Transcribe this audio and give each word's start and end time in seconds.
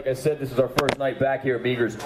like 0.00 0.08
I 0.08 0.14
said, 0.14 0.38
this 0.38 0.50
is 0.50 0.58
our 0.58 0.68
first 0.78 0.96
night 0.96 1.20
back 1.20 1.42
here 1.42 1.56
at 1.56 1.62
Meagers. 1.62 1.98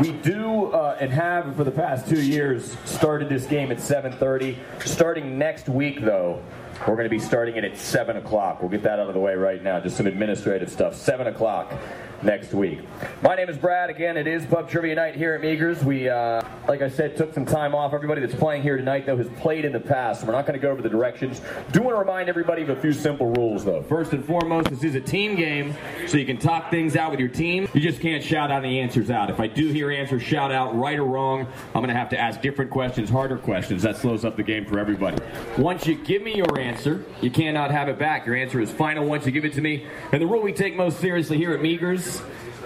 We 0.00 0.12
do 0.12 0.72
uh, 0.72 0.96
and 0.98 1.12
have 1.12 1.54
for 1.54 1.64
the 1.64 1.70
past 1.70 2.08
two 2.08 2.22
years 2.22 2.74
started 2.86 3.28
this 3.28 3.44
game 3.44 3.70
at 3.70 3.76
7:30. 3.76 4.56
Starting 4.86 5.38
next 5.38 5.68
week, 5.68 6.00
though, 6.00 6.42
we're 6.88 6.94
going 6.94 7.04
to 7.04 7.10
be 7.10 7.18
starting 7.18 7.56
it 7.56 7.64
at 7.64 7.76
7 7.76 8.16
o'clock. 8.16 8.62
We'll 8.62 8.70
get 8.70 8.82
that 8.84 8.98
out 8.98 9.08
of 9.08 9.12
the 9.12 9.20
way 9.20 9.34
right 9.34 9.62
now. 9.62 9.80
Just 9.80 9.98
some 9.98 10.06
administrative 10.06 10.72
stuff. 10.72 10.94
7 10.94 11.26
o'clock 11.26 11.74
next 12.22 12.52
week. 12.52 12.80
My 13.22 13.34
name 13.34 13.48
is 13.48 13.56
Brad. 13.56 13.90
Again, 13.90 14.16
it 14.16 14.26
is 14.26 14.44
Pub 14.46 14.68
Trivia 14.68 14.94
Night 14.94 15.16
here 15.16 15.34
at 15.34 15.40
Meagers. 15.40 15.82
We, 15.82 16.08
uh, 16.08 16.42
like 16.68 16.82
I 16.82 16.88
said, 16.88 17.16
took 17.16 17.34
some 17.34 17.44
time 17.44 17.74
off. 17.74 17.92
Everybody 17.92 18.20
that's 18.20 18.34
playing 18.34 18.62
here 18.62 18.76
tonight, 18.76 19.06
though, 19.06 19.16
has 19.16 19.28
played 19.40 19.64
in 19.64 19.72
the 19.72 19.80
past. 19.80 20.24
We're 20.24 20.32
not 20.32 20.46
going 20.46 20.58
to 20.58 20.62
go 20.62 20.70
over 20.70 20.82
the 20.82 20.88
directions. 20.88 21.40
Do 21.72 21.82
want 21.82 21.96
to 21.96 22.00
remind 22.00 22.28
everybody 22.28 22.62
of 22.62 22.70
a 22.70 22.76
few 22.76 22.92
simple 22.92 23.32
rules, 23.32 23.64
though. 23.64 23.82
First 23.82 24.12
and 24.12 24.24
foremost, 24.24 24.70
this 24.70 24.84
is 24.84 24.94
a 24.94 25.00
team 25.00 25.34
game, 25.34 25.74
so 26.06 26.16
you 26.16 26.26
can 26.26 26.38
talk 26.38 26.70
things 26.70 26.96
out 26.96 27.10
with 27.10 27.20
your 27.20 27.28
team. 27.28 27.68
You 27.74 27.80
just 27.80 28.00
can't 28.00 28.22
shout 28.22 28.50
out 28.50 28.64
any 28.64 28.80
answers 28.80 29.10
out. 29.10 29.30
If 29.30 29.40
I 29.40 29.46
do 29.46 29.68
hear 29.68 29.90
answers 29.90 30.22
shout 30.22 30.52
out, 30.52 30.76
right 30.76 30.98
or 30.98 31.04
wrong, 31.04 31.46
I'm 31.74 31.82
going 31.82 31.88
to 31.88 31.94
have 31.94 32.10
to 32.10 32.18
ask 32.18 32.40
different 32.40 32.70
questions, 32.70 33.10
harder 33.10 33.38
questions. 33.38 33.82
That 33.82 33.96
slows 33.96 34.24
up 34.24 34.36
the 34.36 34.42
game 34.42 34.64
for 34.64 34.78
everybody. 34.78 35.18
Once 35.58 35.86
you 35.86 35.96
give 35.96 36.22
me 36.22 36.36
your 36.36 36.58
answer, 36.58 37.04
you 37.20 37.30
cannot 37.30 37.70
have 37.70 37.88
it 37.88 37.98
back. 37.98 38.26
Your 38.26 38.36
answer 38.36 38.60
is 38.60 38.70
final 38.70 39.06
once 39.06 39.26
you 39.26 39.32
give 39.32 39.44
it 39.44 39.54
to 39.54 39.60
me. 39.60 39.86
And 40.12 40.22
the 40.22 40.26
rule 40.26 40.42
we 40.42 40.52
take 40.52 40.76
most 40.76 41.00
seriously 41.00 41.36
here 41.36 41.52
at 41.52 41.60
Meagers 41.60 42.11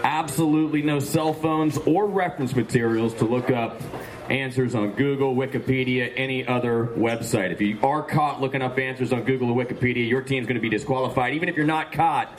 absolutely 0.03 0.83
no 0.83 0.99
cell 0.99 1.33
phones 1.33 1.79
or 1.79 2.07
reference 2.07 2.55
materials 2.55 3.15
to 3.15 3.25
look 3.25 3.51
up 3.51 3.81
answers 4.31 4.75
on 4.75 4.93
Google, 4.93 5.35
Wikipedia, 5.35 6.13
any 6.17 6.47
other 6.47 6.87
website. 6.97 7.53
If 7.53 7.61
you 7.61 7.79
are 7.83 8.03
caught 8.03 8.41
looking 8.41 8.63
up 8.63 8.79
answers 8.79 9.13
on 9.13 9.25
Google 9.25 9.51
or 9.51 9.65
Wikipedia, 9.65 10.09
your 10.09 10.23
team's 10.23 10.47
going 10.47 10.57
to 10.57 10.61
be 10.61 10.69
disqualified. 10.69 11.35
Even 11.35 11.49
if 11.49 11.57
you're 11.57 11.67
not 11.67 11.93
caught, 11.93 12.39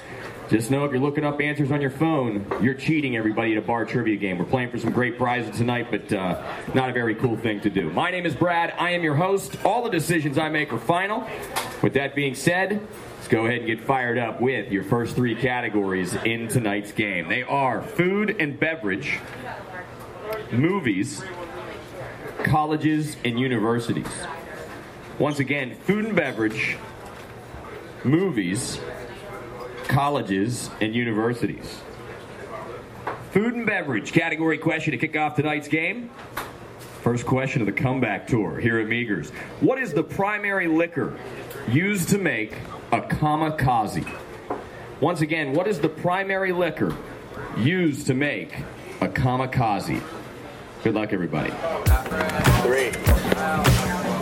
just 0.50 0.72
know 0.72 0.86
if 0.86 0.92
you're 0.92 1.02
looking 1.02 1.26
up 1.26 1.42
answers 1.42 1.72
on 1.72 1.82
your 1.82 1.90
phone, 1.90 2.46
you're 2.62 2.74
cheating 2.74 3.18
everybody 3.18 3.54
at 3.54 3.58
a 3.58 3.62
bar 3.62 3.86
trivia 3.86 4.16
game. 4.16 4.38
We're 4.38 4.46
playing 4.46 4.72
for 4.72 4.80
some 4.80 4.92
great 4.92 5.18
prizes 5.18 5.58
tonight, 5.58 5.88
but 5.92 6.12
uh, 6.14 6.42
not 6.74 6.90
a 6.90 6.94
very 6.94 7.16
cool 7.16 7.38
thing 7.38 7.60
to 7.62 7.70
do. 7.70 7.90
My 7.92 8.12
name 8.12 8.26
is 8.26 8.36
Brad. 8.36 8.74
I 8.78 8.92
am 8.92 9.04
your 9.04 9.16
host. 9.16 9.58
All 9.66 9.84
the 9.84 9.90
decisions 9.90 10.38
I 10.38 10.50
make 10.50 10.72
are 10.72 10.80
final. 10.80 11.28
With 11.82 11.94
that 11.94 12.16
being 12.16 12.34
said, 12.34 12.86
let's 13.16 13.28
go 13.28 13.46
ahead 13.46 13.60
and 13.60 13.68
get 13.68 13.82
fired 13.82 14.18
up 14.18 14.42
with 14.42 14.72
your 14.72 14.84
first 14.84 15.16
three 15.16 15.36
categories 15.36 16.16
in 16.16 16.48
tonight's 16.48 16.92
game. 16.92 17.30
They 17.30 17.44
are 17.44 17.84
food 17.84 18.36
and 18.40 18.60
beverage, 18.60 19.20
movies, 20.52 21.24
colleges, 22.44 23.16
and 23.24 23.40
universities. 23.40 24.08
Once 25.20 25.40
again, 25.40 25.76
food 25.76 26.06
and 26.06 26.16
beverage, 26.16 26.78
movies, 28.04 28.80
colleges, 29.88 30.72
and 30.82 30.96
universities. 30.96 31.82
Food 33.32 33.54
and 33.54 33.66
beverage 33.68 34.14
category 34.14 34.58
question 34.58 34.92
to 34.92 34.98
kick 34.98 35.16
off 35.16 35.36
tonight's 35.36 35.68
game. 35.68 36.10
First 37.08 37.26
question 37.26 37.62
of 37.62 37.68
the 37.68 37.72
comeback 37.72 38.28
tour 38.28 38.60
here 38.60 38.80
at 38.80 38.88
Meagers. 38.88 39.30
What 39.62 39.80
is 39.80 39.94
the 39.94 40.04
primary 40.04 40.68
liquor 40.68 41.18
used 41.70 42.10
to 42.10 42.18
make 42.18 42.58
a 42.92 43.00
kamikaze? 43.00 44.06
Once 45.00 45.22
again, 45.22 45.54
what 45.54 45.70
is 45.70 45.80
the 45.80 45.88
primary 45.88 46.52
liquor 46.52 46.94
used 47.56 48.08
to 48.08 48.14
make 48.14 48.58
a 49.00 49.08
kamikaze? 49.08 50.04
Good 50.84 50.96
luck, 50.96 51.14
everybody. 51.14 51.52
Three. 52.64 52.92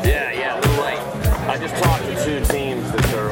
Yeah, 0.08 0.32
yeah, 0.32 0.54
a 0.54 0.62
little 0.62 0.84
late. 0.84 1.00
I 1.50 1.58
just 1.58 1.84
talked 1.84 2.04
to 2.04 2.24
two 2.24 2.46
teams 2.54 2.92
that 2.92 3.14
are 3.16 3.32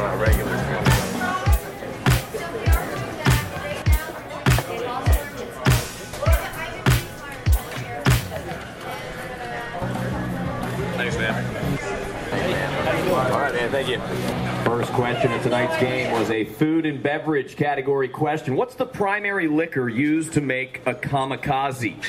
tonight's 15.73 15.94
game 15.94 16.11
was 16.11 16.30
a 16.30 16.45
food 16.45 16.86
and 16.86 17.02
beverage 17.02 17.56
category 17.56 18.08
question. 18.08 18.56
What's 18.56 18.76
the 18.76 18.86
primary 18.86 19.48
liquor 19.48 19.89
used 19.89 20.34
to 20.34 20.42
make 20.42 20.82
a 20.86 20.94
kamikaze? 20.94 22.04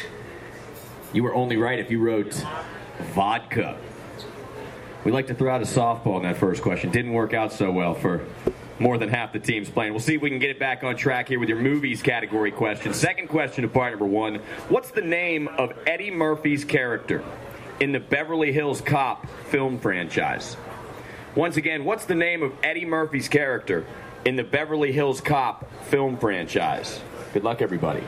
You 1.13 1.23
were 1.23 1.35
only 1.35 1.57
right 1.57 1.79
if 1.79 1.91
you 1.91 2.01
wrote 2.01 2.45
vodka. 3.15 3.79
We 5.05 5.13
like 5.13 5.27
to 5.29 5.35
throw 5.35 5.55
out 5.55 5.61
a 5.61 5.67
softball 5.67 6.17
in 6.17 6.23
that 6.23 6.37
first 6.37 6.63
question. 6.63 6.91
Didn't 6.91 7.13
work 7.13 7.35
out 7.35 7.53
so 7.53 7.71
well 7.71 7.95
for 7.95 8.27
more 8.79 8.99
than 8.99 9.09
half 9.09 9.33
the 9.33 9.39
teams 9.39 9.71
playing. 9.71 9.93
We'll 9.93 10.01
see 10.01 10.17
if 10.17 10.23
we 10.23 10.31
can 10.31 10.39
get 10.39 10.51
it 10.51 10.59
back 10.59 10.83
on 10.83 10.97
track 10.97 11.29
here 11.29 11.39
with 11.39 11.49
your 11.49 11.61
movies 11.61 12.03
category 12.03 12.51
question. 12.51 12.93
Second 12.93 13.29
question 13.29 13.65
of 13.65 13.73
part 13.73 13.93
number 13.93 14.07
one 14.07 14.37
What's 14.69 14.91
the 14.91 15.03
name 15.03 15.49
of 15.49 15.73
Eddie 15.87 16.11
Murphy's 16.11 16.65
character 16.65 17.23
in 17.81 17.93
the 17.93 18.01
Beverly 18.01 18.53
Hills 18.53 18.81
Cop 18.81 19.27
film 19.51 19.79
franchise? 19.79 20.57
Once 21.37 21.57
again, 21.57 21.85
what's 21.85 22.05
the 22.05 22.15
name 22.15 22.45
of 22.45 22.53
Eddie 22.63 22.85
Murphy's 22.85 23.29
character 23.29 23.85
in 24.25 24.37
the 24.37 24.45
Beverly 24.45 24.93
Hills 24.93 25.21
Cop 25.21 25.69
film 25.87 26.17
franchise? 26.17 27.01
Good 27.33 27.43
luck, 27.43 27.61
everybody. 27.61 28.05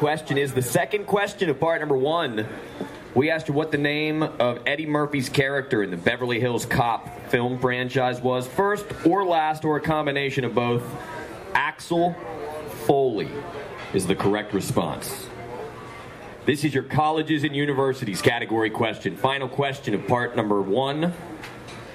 Question 0.00 0.38
is 0.38 0.54
the 0.54 0.62
second 0.62 1.06
question 1.06 1.50
of 1.50 1.60
part 1.60 1.78
number 1.78 1.94
one. 1.94 2.46
We 3.14 3.28
asked 3.30 3.48
you 3.48 3.52
what 3.52 3.70
the 3.70 3.76
name 3.76 4.22
of 4.22 4.58
Eddie 4.64 4.86
Murphy's 4.86 5.28
character 5.28 5.82
in 5.82 5.90
the 5.90 5.98
Beverly 5.98 6.40
Hills 6.40 6.64
Cop 6.64 7.28
film 7.28 7.58
franchise 7.58 8.18
was. 8.18 8.48
First 8.48 8.86
or 9.04 9.26
last, 9.26 9.62
or 9.62 9.76
a 9.76 9.80
combination 9.82 10.46
of 10.46 10.54
both. 10.54 10.82
Axel 11.52 12.16
Foley 12.86 13.28
is 13.92 14.06
the 14.06 14.14
correct 14.14 14.54
response. 14.54 15.28
This 16.46 16.64
is 16.64 16.72
your 16.72 16.84
colleges 16.84 17.44
and 17.44 17.54
universities 17.54 18.22
category 18.22 18.70
question. 18.70 19.18
Final 19.18 19.50
question 19.50 19.92
of 19.92 20.06
part 20.06 20.34
number 20.34 20.62
one. 20.62 21.12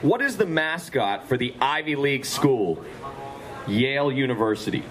What 0.03 0.21
is 0.21 0.37
the 0.37 0.45
mascot 0.45 1.27
for 1.27 1.37
the 1.37 1.55
Ivy 1.59 1.95
League 1.95 2.25
school, 2.25 2.85
Yale 3.67 4.11
University? 4.11 4.83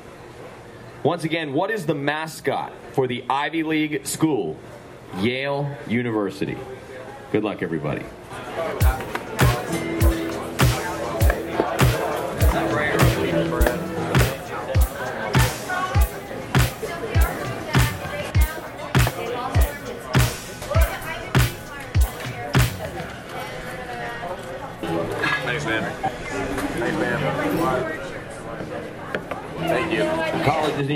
Once 1.04 1.22
again, 1.22 1.52
what 1.52 1.70
is 1.70 1.86
the 1.86 1.94
mascot 1.94 2.72
for 2.94 3.08
the 3.08 3.24
Ivy 3.28 3.64
League 3.64 4.06
school, 4.06 4.56
Yale 5.18 5.76
University? 5.88 6.56
Good 7.32 7.42
luck, 7.42 7.60
everybody. 7.62 8.04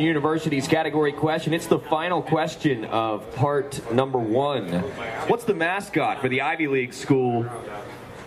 Universities 0.09 0.67
category 0.67 1.13
question. 1.13 1.53
It's 1.53 1.67
the 1.67 1.79
final 1.79 2.23
question 2.23 2.87
of 2.87 3.31
part 3.37 3.93
number 3.93 4.19
one. 4.19 4.71
What's 5.29 5.45
the 5.45 5.55
mascot 5.55 6.23
for 6.23 6.31
the 6.31 6.41
Ivy 6.41 6.67
League 6.67 6.95
school, 6.95 7.47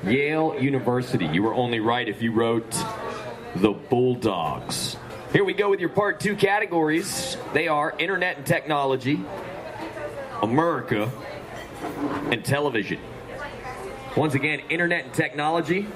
Yale 0.03 0.55
University? 0.59 1.25
You 1.25 1.41
were 1.41 1.55
only 1.55 1.79
right 1.79 2.07
if 2.07 2.21
you 2.21 2.33
wrote 2.33 2.69
the 3.55 3.71
Bulldogs. 3.71 4.95
Here 5.33 5.43
we 5.43 5.53
go 5.53 5.71
with 5.71 5.79
your 5.79 5.89
part 5.89 6.19
two 6.19 6.35
categories. 6.35 7.35
They 7.51 7.67
are 7.67 7.95
internet 7.97 8.37
and 8.37 8.45
technology, 8.45 9.19
America, 10.43 11.11
and 12.29 12.45
television. 12.45 12.99
Once 14.15 14.35
again, 14.35 14.61
internet 14.69 15.05
and 15.05 15.13
technology, 15.15 15.87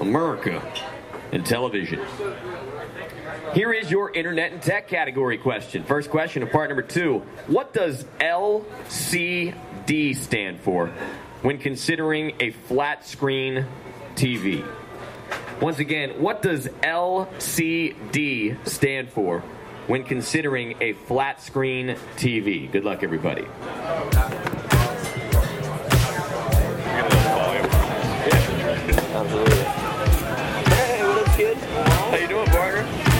America, 0.00 0.60
and 1.32 1.46
television. 1.46 2.00
Here 3.54 3.72
is 3.72 3.90
your 3.90 4.12
internet 4.12 4.52
and 4.52 4.60
tech 4.60 4.88
category 4.88 5.38
question. 5.38 5.82
First 5.84 6.10
question 6.10 6.42
of 6.42 6.50
part 6.50 6.68
number 6.68 6.82
two. 6.82 7.20
What 7.46 7.72
does 7.72 8.04
LCD 8.20 9.54
stand 10.16 10.60
for 10.60 10.88
when 11.42 11.58
considering 11.58 12.36
a 12.40 12.50
flat 12.50 13.06
screen 13.06 13.64
TV? 14.14 14.66
Once 15.60 15.78
again, 15.78 16.20
what 16.20 16.42
does 16.42 16.68
LCD 16.82 18.68
stand 18.68 19.10
for 19.10 19.40
when 19.86 20.04
considering 20.04 20.76
a 20.82 20.92
flat 20.92 21.40
screen 21.42 21.96
TV? 22.16 22.70
Good 22.70 22.84
luck, 22.84 23.02
everybody. 23.02 23.46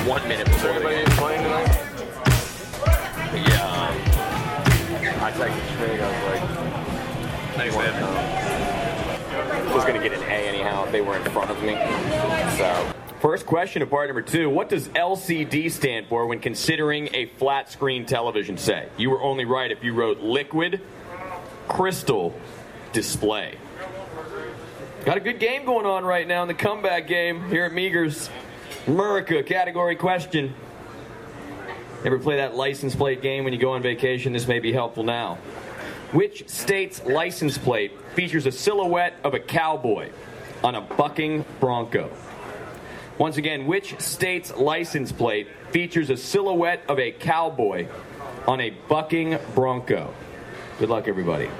One 0.09 0.27
minute 0.27 0.47
before 0.47 0.73
the 0.73 0.89
game. 0.89 1.05
playing 1.19 1.43
tonight? 1.43 1.69
Yeah. 3.35 3.69
um, 3.77 3.95
I 5.23 5.31
texted 5.33 5.61
Schmig. 5.77 6.01
I 6.01 6.09
was 6.09 6.23
like, 6.33 6.43
Thanks, 7.57 7.77
man. 7.77 7.93
I 9.69 9.75
was 9.75 9.85
gonna 9.85 10.03
get 10.03 10.15
an 10.15 10.23
A 10.23 10.49
anyhow 10.49 10.87
if 10.87 10.93
they 10.93 11.03
were 11.03 11.15
in 11.15 11.25
front 11.25 11.51
of 11.51 11.63
me. 11.63 11.75
So. 12.57 12.91
First 13.21 13.45
question 13.45 13.83
of 13.83 13.91
part 13.91 14.09
number 14.09 14.23
two 14.23 14.49
What 14.49 14.71
does 14.71 14.89
LCD 14.89 15.71
stand 15.71 16.07
for 16.07 16.27
when 16.27 16.41
considering 16.41 17.11
a 17.13 17.27
flat 17.27 17.71
screen 17.71 18.07
television 18.07 18.57
set? 18.57 18.91
You 18.97 19.11
were 19.11 19.21
only 19.21 19.45
right 19.45 19.71
if 19.71 19.85
you 19.85 19.93
wrote 19.93 20.21
liquid 20.21 20.81
crystal 21.69 22.35
display. 22.95 23.59
Got 25.05 25.19
a 25.19 25.21
good 25.21 25.39
game 25.39 25.67
going 25.67 25.85
on 25.85 26.07
right 26.07 26.27
now 26.27 26.41
in 26.41 26.49
the 26.49 26.55
comeback 26.55 27.07
game 27.07 27.47
here 27.51 27.67
at 27.67 27.73
Meagers. 27.73 28.31
America 28.89 29.43
category 29.43 29.97
question. 29.97 30.55
Ever 32.07 32.19
play 32.19 32.37
that 32.37 32.55
license 32.55 32.97
plate 32.97 33.21
game 33.21 33.45
when 33.45 33.53
you 33.53 33.59
go 33.59 33.73
on 33.73 33.83
vacation? 33.83 34.33
This 34.33 34.49
may 34.49 34.61
be 34.61 34.73
helpful 34.73 35.05
now. 35.05 35.35
Which 36.13 36.49
state's 36.49 37.05
license 37.05 37.59
plate 37.59 37.93
features 38.15 38.47
a 38.47 38.53
silhouette 38.53 39.19
of 39.25 39.35
a 39.35 39.41
cowboy 39.41 40.11
on 40.65 40.75
a 40.75 40.81
bucking 40.81 41.45
bronco? 41.61 42.11
Once 43.19 43.37
again, 43.37 43.67
which 43.67 44.01
state's 44.01 44.57
license 44.57 45.13
plate 45.13 45.49
features 45.71 46.09
a 46.09 46.17
silhouette 46.17 46.83
of 46.89 46.99
a 46.99 47.13
cowboy 47.13 47.89
on 48.47 48.59
a 48.59 48.71
bucking 48.89 49.39
bronco? 49.55 50.15
Good 50.79 50.89
luck, 50.89 51.09
everybody. 51.09 51.51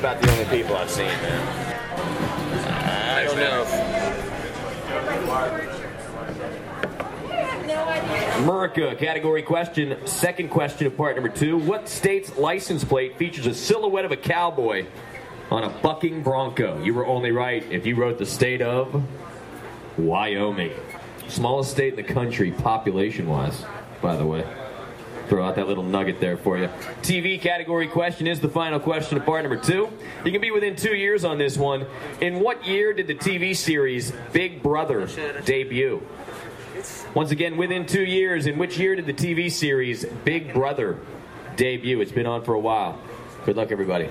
That's 0.00 0.22
about 0.22 0.22
the 0.22 0.30
only 0.32 0.44
people 0.56 0.76
I've 0.76 0.90
seen, 0.90 1.06
man. 1.06 1.48
Uh, 2.66 3.14
I 3.16 3.24
don't 3.24 3.36
know. 3.36 3.64
America 8.42 8.94
category 8.96 9.42
question. 9.42 9.96
Second 10.06 10.50
question 10.50 10.86
of 10.86 10.96
part 10.96 11.16
number 11.16 11.28
two. 11.28 11.58
What 11.58 11.88
state's 11.88 12.36
license 12.36 12.84
plate 12.84 13.16
features 13.16 13.46
a 13.46 13.54
silhouette 13.54 14.04
of 14.04 14.12
a 14.12 14.16
cowboy 14.16 14.86
on 15.50 15.64
a 15.64 15.68
bucking 15.68 16.22
bronco? 16.22 16.80
You 16.82 16.94
were 16.94 17.06
only 17.06 17.32
right 17.32 17.64
if 17.70 17.86
you 17.86 17.96
wrote 17.96 18.18
the 18.18 18.26
state 18.26 18.62
of 18.62 19.02
Wyoming. 19.96 20.72
Smallest 21.28 21.72
state 21.72 21.94
in 21.94 21.96
the 21.96 22.14
country, 22.14 22.52
population 22.52 23.28
wise, 23.28 23.64
by 24.00 24.16
the 24.16 24.24
way. 24.24 24.46
Throw 25.28 25.44
out 25.44 25.56
that 25.56 25.68
little 25.68 25.84
nugget 25.84 26.20
there 26.20 26.36
for 26.36 26.56
you. 26.56 26.68
TV 27.02 27.40
category 27.40 27.86
question 27.86 28.26
is 28.26 28.40
the 28.40 28.48
final 28.48 28.80
question 28.80 29.18
of 29.18 29.26
part 29.26 29.42
number 29.42 29.62
two. 29.62 29.90
You 30.24 30.32
can 30.32 30.40
be 30.40 30.50
within 30.50 30.74
two 30.74 30.94
years 30.94 31.24
on 31.24 31.36
this 31.36 31.56
one. 31.56 31.86
In 32.20 32.40
what 32.40 32.66
year 32.66 32.94
did 32.94 33.06
the 33.06 33.14
TV 33.14 33.54
series 33.54 34.12
Big 34.32 34.62
Brother 34.62 35.06
debut? 35.44 36.02
Once 37.14 37.30
again, 37.30 37.56
within 37.56 37.84
two 37.84 38.04
years, 38.04 38.46
in 38.46 38.56
which 38.58 38.78
year 38.78 38.96
did 38.96 39.06
the 39.06 39.12
TV 39.12 39.50
series 39.50 40.06
Big 40.24 40.54
Brother 40.54 40.98
debut? 41.56 42.00
It's 42.00 42.12
been 42.12 42.26
on 42.26 42.42
for 42.42 42.54
a 42.54 42.60
while. 42.60 42.98
Good 43.44 43.56
luck, 43.56 43.70
everybody. 43.70 44.08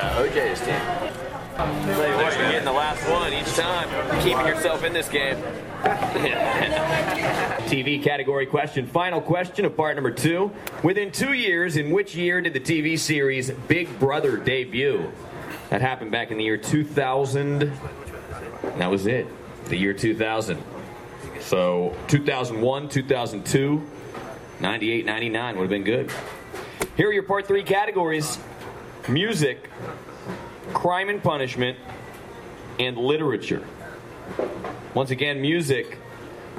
Uh, 0.00 0.22
OJ's 0.22 0.60
team. 0.60 0.80
Tell 1.56 2.08
you 2.08 2.16
what, 2.16 2.36
you're 2.38 2.50
getting 2.50 2.64
the 2.64 2.72
last 2.72 3.06
one 3.10 3.32
each 3.34 3.54
time. 3.54 3.88
Keeping 4.22 4.46
yourself 4.46 4.82
in 4.82 4.92
this 4.92 5.08
game. 5.08 5.36
TV 7.68 8.02
category 8.02 8.46
question. 8.46 8.86
Final 8.86 9.20
question 9.20 9.64
of 9.64 9.76
part 9.76 9.96
number 9.96 10.10
two. 10.10 10.50
Within 10.82 11.12
two 11.12 11.34
years, 11.34 11.76
in 11.76 11.90
which 11.90 12.14
year 12.14 12.40
did 12.40 12.54
the 12.54 12.60
TV 12.60 12.98
series 12.98 13.50
Big 13.68 13.98
Brother 13.98 14.36
debut? 14.38 15.10
That 15.68 15.82
happened 15.82 16.10
back 16.10 16.30
in 16.30 16.38
the 16.38 16.44
year 16.44 16.56
2000. 16.56 17.72
That 18.78 18.90
was 18.90 19.06
it. 19.06 19.26
The 19.66 19.76
year 19.76 19.92
2000. 19.92 20.62
So 21.40 21.94
2001, 22.08 22.88
2002, 22.88 23.86
98, 24.60 25.04
99 25.04 25.56
would 25.56 25.62
have 25.62 25.70
been 25.70 25.84
good. 25.84 26.10
Here 26.96 27.08
are 27.08 27.12
your 27.12 27.22
part 27.22 27.46
three 27.46 27.62
categories 27.62 28.38
music, 29.08 29.70
crime 30.72 31.08
and 31.08 31.22
punishment, 31.22 31.78
and 32.78 32.96
literature. 32.96 33.64
Once 34.94 35.10
again, 35.10 35.40
music, 35.40 35.98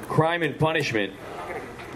crime 0.02 0.42
and 0.42 0.58
punishment, 0.58 1.12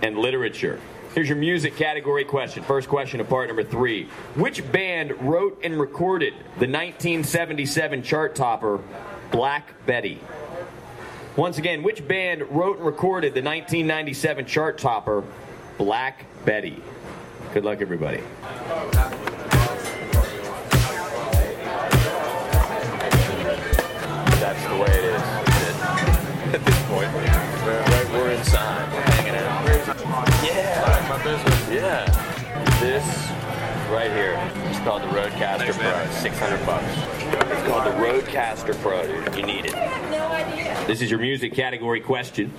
and 0.02 0.18
literature. 0.18 0.80
Here's 1.14 1.28
your 1.28 1.38
music 1.38 1.76
category 1.76 2.24
question. 2.24 2.62
First 2.62 2.88
question 2.88 3.20
of 3.20 3.28
part 3.28 3.48
number 3.48 3.64
three. 3.64 4.04
Which 4.34 4.70
band 4.70 5.12
wrote 5.22 5.60
and 5.64 5.80
recorded 5.80 6.34
the 6.34 6.68
1977 6.68 8.02
chart 8.02 8.34
topper 8.34 8.80
Black 9.30 9.74
Betty? 9.86 10.20
Once 11.36 11.56
again, 11.58 11.82
which 11.82 12.06
band 12.06 12.42
wrote 12.50 12.76
and 12.76 12.86
recorded 12.86 13.32
the 13.34 13.42
1997 13.42 14.44
chart 14.46 14.76
topper 14.76 15.24
Black 15.78 16.26
Betty? 16.44 16.82
Good 17.54 17.64
luck, 17.64 17.80
everybody. 17.80 18.20
Point. 26.96 27.12
We're, 27.12 27.22
right, 27.22 28.10
we're 28.10 28.30
inside. 28.30 28.90
We're 28.90 29.02
hanging 29.02 29.34
out. 29.34 29.66
Yeah. 30.42 31.06
my 31.10 31.22
business? 31.22 31.70
Yeah. 31.70 32.06
This 32.80 33.04
right 33.90 34.10
here. 34.10 34.40
It's 34.70 34.78
called 34.78 35.02
the 35.02 35.08
RodeCaster 35.08 35.74
Pro. 35.74 36.10
600 36.22 36.64
bucks. 36.64 36.86
It's 37.52 37.68
called 37.68 37.84
the 37.84 37.90
RodeCaster 37.90 38.80
Pro, 38.80 39.02
dude. 39.02 39.36
You 39.36 39.42
need 39.42 39.66
it. 39.66 39.74
No 39.74 40.26
idea. 40.28 40.82
This 40.86 41.02
is 41.02 41.10
your 41.10 41.20
music 41.20 41.52
category 41.52 42.00
question. 42.00 42.50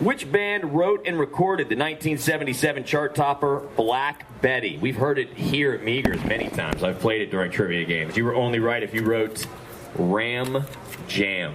Which 0.00 0.32
band 0.32 0.74
wrote 0.74 1.06
and 1.06 1.16
recorded 1.16 1.68
the 1.68 1.76
1977 1.76 2.82
chart 2.82 3.14
topper 3.14 3.68
Black 3.76 4.42
Betty? 4.42 4.78
We've 4.78 4.96
heard 4.96 5.20
it 5.20 5.32
here 5.34 5.74
at 5.74 5.82
Meagers 5.82 6.26
many 6.26 6.48
times. 6.48 6.82
I've 6.82 6.98
played 6.98 7.22
it 7.22 7.30
during 7.30 7.52
trivia 7.52 7.84
games. 7.84 8.16
You 8.16 8.24
were 8.24 8.34
only 8.34 8.58
right 8.58 8.82
if 8.82 8.92
you 8.92 9.04
wrote 9.04 9.46
Ram 9.94 10.64
Jam. 11.06 11.54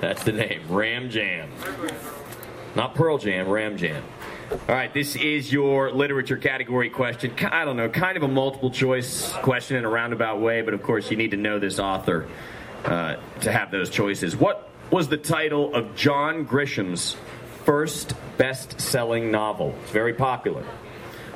That's 0.00 0.24
the 0.24 0.32
name, 0.32 0.62
Ram 0.68 1.10
Jam. 1.10 1.50
Not 2.74 2.94
Pearl 2.94 3.18
Jam, 3.18 3.48
Ram 3.48 3.76
Jam. 3.76 4.02
All 4.50 4.58
right, 4.74 4.92
this 4.92 5.14
is 5.14 5.52
your 5.52 5.92
literature 5.92 6.36
category 6.36 6.90
question. 6.90 7.32
I 7.52 7.64
don't 7.64 7.76
know, 7.76 7.88
kind 7.88 8.16
of 8.16 8.22
a 8.22 8.28
multiple 8.28 8.70
choice 8.70 9.32
question 9.34 9.76
in 9.76 9.84
a 9.84 9.88
roundabout 9.88 10.40
way, 10.40 10.62
but 10.62 10.74
of 10.74 10.82
course 10.82 11.10
you 11.10 11.16
need 11.16 11.30
to 11.32 11.36
know 11.36 11.58
this 11.58 11.78
author 11.78 12.28
uh, 12.84 13.16
to 13.42 13.52
have 13.52 13.70
those 13.70 13.90
choices. 13.90 14.34
What 14.34 14.68
was 14.90 15.08
the 15.08 15.16
title 15.16 15.74
of 15.74 15.94
John 15.94 16.44
Grisham's 16.44 17.16
first 17.64 18.14
best 18.38 18.80
selling 18.80 19.30
novel? 19.30 19.76
It's 19.82 19.92
very 19.92 20.14
popular. 20.14 20.64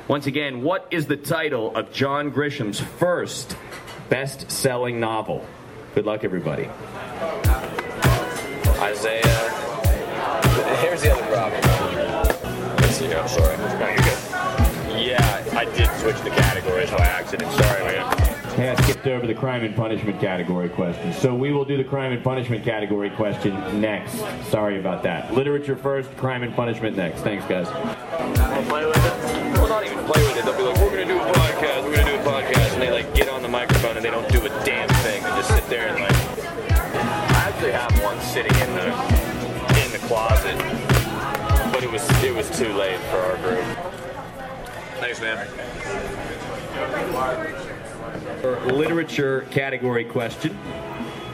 Once 0.07 0.25
again, 0.27 0.61
what 0.61 0.87
is 0.91 1.05
the 1.05 1.17
title 1.17 1.75
of 1.75 1.93
John 1.93 2.31
Grisham's 2.31 2.79
first 2.79 3.55
best 4.09 4.51
selling 4.51 4.99
novel? 4.99 5.45
Good 5.93 6.05
luck, 6.05 6.23
everybody. 6.23 6.69
Isaiah. 8.79 9.21
Here's 10.81 11.01
the 11.01 11.11
other 11.13 11.25
problem. 11.27 11.61
Let's 12.77 12.95
see 12.95 13.05
here. 13.07 13.17
I'm 13.17 13.27
sorry. 13.27 13.57
No, 13.57 13.87
you're 13.87 13.97
good. 13.97 14.17
Yeah, 14.99 15.43
I 15.55 15.65
did 15.65 15.89
switch 15.99 16.19
the 16.21 16.29
categories 16.29 16.89
by 16.91 17.05
accident. 17.05 17.51
Sorry, 17.53 17.83
man. 17.83 18.17
Hey, 18.55 18.69
I 18.69 18.75
skipped 18.83 19.05
over 19.07 19.27
the 19.27 19.33
crime 19.33 19.63
and 19.63 19.75
punishment 19.75 20.19
category 20.21 20.69
question. 20.69 21.11
So 21.13 21.35
we 21.35 21.51
will 21.51 21.65
do 21.65 21.75
the 21.77 21.83
crime 21.83 22.13
and 22.13 22.23
punishment 22.23 22.63
category 22.63 23.09
question 23.09 23.53
next. 23.81 24.17
Sorry 24.49 24.79
about 24.79 25.03
that. 25.03 25.33
Literature 25.33 25.75
first, 25.75 26.15
crime 26.15 26.43
and 26.43 26.55
punishment 26.55 26.95
next. 26.95 27.21
Thanks, 27.21 27.45
guys. 27.45 27.67
Wanna 27.67 28.65
play 28.69 28.85
with 28.85 28.95
it? 28.95 29.57
Well, 29.57 29.67
not 29.67 29.85
even 29.85 30.03
play 30.05 30.23
with 30.23 30.37
it. 30.37 30.45
They'll 30.45 30.55
be 30.57 30.63
like, 30.63 30.79
was 42.59 42.67
too 42.67 42.73
late 42.73 42.99
for 42.99 43.17
our 43.17 43.37
group. 43.37 43.65
Thanks, 44.99 45.19
man. 45.21 45.47
Literature 48.67 49.47
category 49.51 50.05
question. 50.05 50.53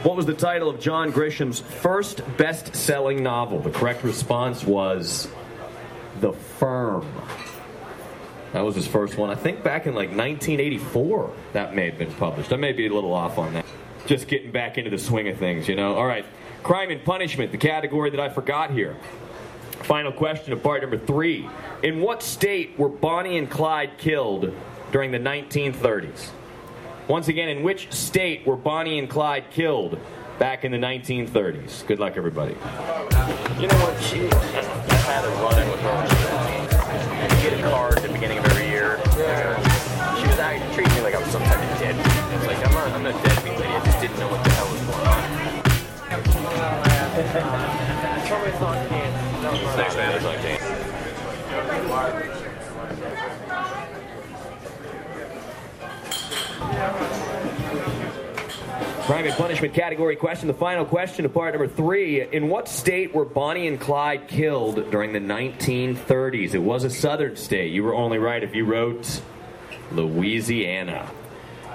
What 0.02 0.16
was 0.16 0.26
the 0.26 0.34
title 0.34 0.68
of 0.68 0.80
John 0.80 1.10
Grisham's 1.12 1.60
first 1.60 2.22
best 2.36 2.74
selling 2.74 3.22
novel? 3.22 3.60
The 3.60 3.70
correct 3.70 4.02
response 4.02 4.64
was 4.64 5.28
The 6.20 6.32
Firm. 6.32 7.06
That 8.52 8.62
was 8.62 8.74
his 8.74 8.86
first 8.86 9.16
one. 9.16 9.30
I 9.30 9.34
think 9.34 9.62
back 9.62 9.86
in 9.86 9.94
like 9.94 10.08
1984 10.08 11.32
that 11.52 11.74
may 11.74 11.86
have 11.86 11.98
been 11.98 12.12
published. 12.14 12.52
I 12.52 12.56
may 12.56 12.72
be 12.72 12.86
a 12.86 12.92
little 12.92 13.14
off 13.14 13.38
on 13.38 13.54
that. 13.54 13.64
Just 14.06 14.26
getting 14.26 14.50
back 14.50 14.76
into 14.76 14.90
the 14.90 14.98
swing 14.98 15.28
of 15.28 15.38
things, 15.38 15.68
you 15.68 15.76
know? 15.76 15.94
All 15.94 16.06
right. 16.06 16.26
Crime 16.64 16.90
and 16.90 17.04
punishment, 17.04 17.52
the 17.52 17.58
category 17.58 18.10
that 18.10 18.20
I 18.20 18.28
forgot 18.28 18.72
here. 18.72 18.96
Final 19.80 20.12
question 20.12 20.52
of 20.52 20.62
part 20.62 20.82
number 20.82 20.98
three. 20.98 21.48
In 21.82 22.00
what 22.00 22.22
state 22.22 22.78
were 22.78 22.88
Bonnie 22.88 23.38
and 23.38 23.50
Clyde 23.50 23.98
killed 23.98 24.54
during 24.92 25.10
the 25.10 25.18
1930s? 25.18 26.30
Once 27.08 27.28
again, 27.28 27.48
in 27.48 27.62
which 27.62 27.92
state 27.92 28.46
were 28.46 28.56
Bonnie 28.56 28.98
and 28.98 29.10
Clyde 29.10 29.50
killed 29.50 29.98
back 30.38 30.64
in 30.64 30.70
the 30.70 30.78
1930s? 30.78 31.84
Good 31.86 31.98
luck, 31.98 32.16
everybody. 32.16 32.52
You 32.52 33.66
know 33.66 33.78
what? 33.82 34.00
She, 34.02 34.28
I 34.28 34.94
had 35.10 35.24
a 35.24 35.28
run-in 35.42 35.68
with 35.70 35.80
her. 35.80 37.36
She 37.36 37.50
get 37.50 37.58
a 37.58 37.62
card 37.70 37.96
at 37.96 38.02
the 38.02 38.12
beginning 38.12 38.38
of 38.38 38.44
every 38.46 38.68
year. 38.68 38.98
She 39.02 40.28
was 40.28 40.38
actually 40.38 40.74
treating 40.74 40.94
me 40.94 41.00
like 41.00 41.14
I 41.14 41.18
was 41.18 41.28
some 41.28 41.42
type 41.42 41.58
of 41.58 41.78
deadbeat. 41.80 42.06
It's 42.06 42.46
like 42.46 42.66
I'm 42.66 42.72
not, 42.72 42.88
I'm 42.92 43.02
not 43.02 43.14
a 43.14 43.28
deadbeat 43.28 43.58
lady. 43.58 43.72
I 43.74 43.84
just 43.84 44.00
didn't 44.00 44.18
know 44.20 44.28
what 44.28 44.44
the 44.44 44.50
hell 44.50 44.70
was 44.70 44.80
going 44.82 45.06
on. 45.08 45.42
Thanks, 49.74 49.96
man. 49.96 50.20
Cane. 50.42 50.58
Crime 59.06 59.26
and 59.26 59.34
punishment 59.34 59.72
category 59.72 60.14
question. 60.14 60.46
The 60.46 60.54
final 60.54 60.84
question 60.84 61.24
of 61.24 61.32
part 61.32 61.54
number 61.54 61.66
three. 61.66 62.20
In 62.20 62.48
what 62.48 62.68
state 62.68 63.14
were 63.14 63.24
Bonnie 63.24 63.66
and 63.66 63.80
Clyde 63.80 64.28
killed 64.28 64.90
during 64.90 65.12
the 65.12 65.18
1930s? 65.18 66.54
It 66.54 66.58
was 66.58 66.84
a 66.84 66.90
southern 66.90 67.36
state. 67.36 67.72
You 67.72 67.82
were 67.82 67.94
only 67.94 68.18
right 68.18 68.42
if 68.42 68.54
you 68.54 68.66
wrote 68.66 69.22
Louisiana. 69.90 71.10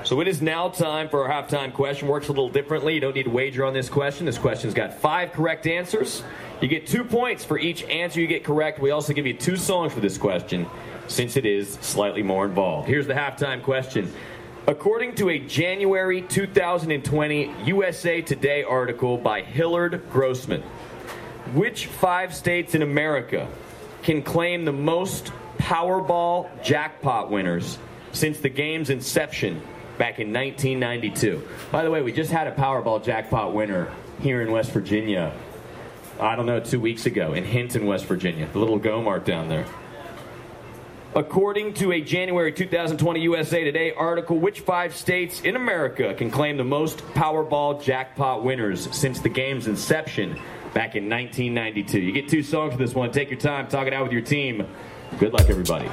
So 0.08 0.22
it 0.22 0.30
is 0.30 0.42
now 0.42 0.70
time 0.70 1.10
for 1.10 1.28
our 1.28 1.44
halftime 1.44 1.74
question. 1.74 2.08
Works 2.08 2.30
a 2.30 2.32
little 2.32 2.48
differently. 2.48 2.94
You 2.94 3.02
don't 3.02 3.14
need 3.14 3.24
to 3.24 3.30
wager 3.30 3.66
on 3.66 3.74
this 3.74 3.90
question. 3.90 4.26
This 4.26 4.38
question's 4.38 4.74
got 4.74 4.94
five 4.94 5.34
correct 5.34 5.68
answers. 5.68 6.24
You 6.62 6.70
get 6.70 6.88
two 6.88 7.04
points 7.04 7.44
for 7.44 7.60
each 7.60 7.84
answer 7.84 8.22
you 8.22 8.28
get 8.28 8.46
correct. 8.46 8.80
We 8.80 8.92
also 8.92 9.12
give 9.12 9.28
you 9.28 9.34
two 9.34 9.58
songs 9.58 9.92
for 9.92 10.00
this 10.00 10.18
question 10.18 10.66
since 11.10 11.36
it 11.36 11.46
is 11.46 11.74
slightly 11.82 12.24
more 12.24 12.46
involved. 12.46 12.88
Here's 12.88 13.06
the 13.06 13.16
halftime 13.16 13.62
question. 13.62 14.10
According 14.66 15.16
to 15.16 15.28
a 15.28 15.40
January 15.40 16.22
2020 16.22 17.54
USA 17.66 18.22
Today 18.22 18.64
article 18.64 19.18
by 19.18 19.42
Hillard 19.42 20.10
Grossman, 20.10 20.62
which 21.54 21.88
five 21.88 22.34
states 22.34 22.76
in 22.76 22.82
America 22.82 23.46
can 24.04 24.22
claim 24.22 24.64
the 24.64 24.72
most 24.72 25.34
Powerball 25.58 26.48
jackpot 26.64 27.30
winners 27.30 27.78
since 28.14 28.40
the 28.40 28.48
game's 28.48 28.90
inception 28.90 29.62
back 29.98 30.20
in 30.20 30.34
1992? 30.34 31.48
By 31.72 31.84
the 31.84 31.92
way, 31.92 32.02
we 32.02 32.12
just 32.12 32.32
had 32.32 32.48
a 32.48 32.52
Powerball 32.52 33.04
jackpot 33.04 33.54
winner 33.54 33.92
here 34.22 34.42
in 34.42 34.52
West 34.52 34.72
Virginia. 34.72 35.34
I 36.20 36.36
don't 36.36 36.46
know, 36.46 36.60
two 36.60 36.80
weeks 36.80 37.06
ago 37.06 37.34
in 37.34 37.44
Hinton, 37.44 37.86
West 37.86 38.06
Virginia, 38.06 38.48
the 38.52 38.60
little 38.60 38.80
go 38.80 39.02
mart 39.02 39.26
down 39.26 39.50
there. 39.50 39.66
According 41.16 41.74
to 41.76 41.94
a 41.94 42.02
January 42.02 42.52
2020 42.52 43.22
USA 43.22 43.64
Today 43.64 43.92
article, 43.94 44.38
which 44.38 44.60
five 44.60 44.96
states 44.96 45.42
in 45.42 45.56
America 45.56 46.14
can 46.14 46.30
claim 46.30 46.58
the 46.58 46.64
most 46.64 47.00
Powerball 47.14 47.82
jackpot 47.82 48.44
winners 48.44 48.94
since 48.96 49.20
the 49.20 49.30
game's 49.30 49.68
inception 49.68 50.34
back 50.74 50.96
in 50.96 51.10
1992? 51.10 52.00
You 52.02 52.12
get 52.12 52.28
two 52.28 52.44
songs 52.44 52.74
for 52.74 52.78
this 52.78 52.94
one. 52.94 53.12
Take 53.12 53.32
your 53.32 53.40
time, 53.40 53.68
talk 53.68 53.88
it 53.88 53.94
out 53.94 54.04
with 54.04 54.12
your 54.12 54.22
team. 54.22 54.68
Good 55.18 55.34
luck, 55.34 55.50
everybody. 55.50 55.88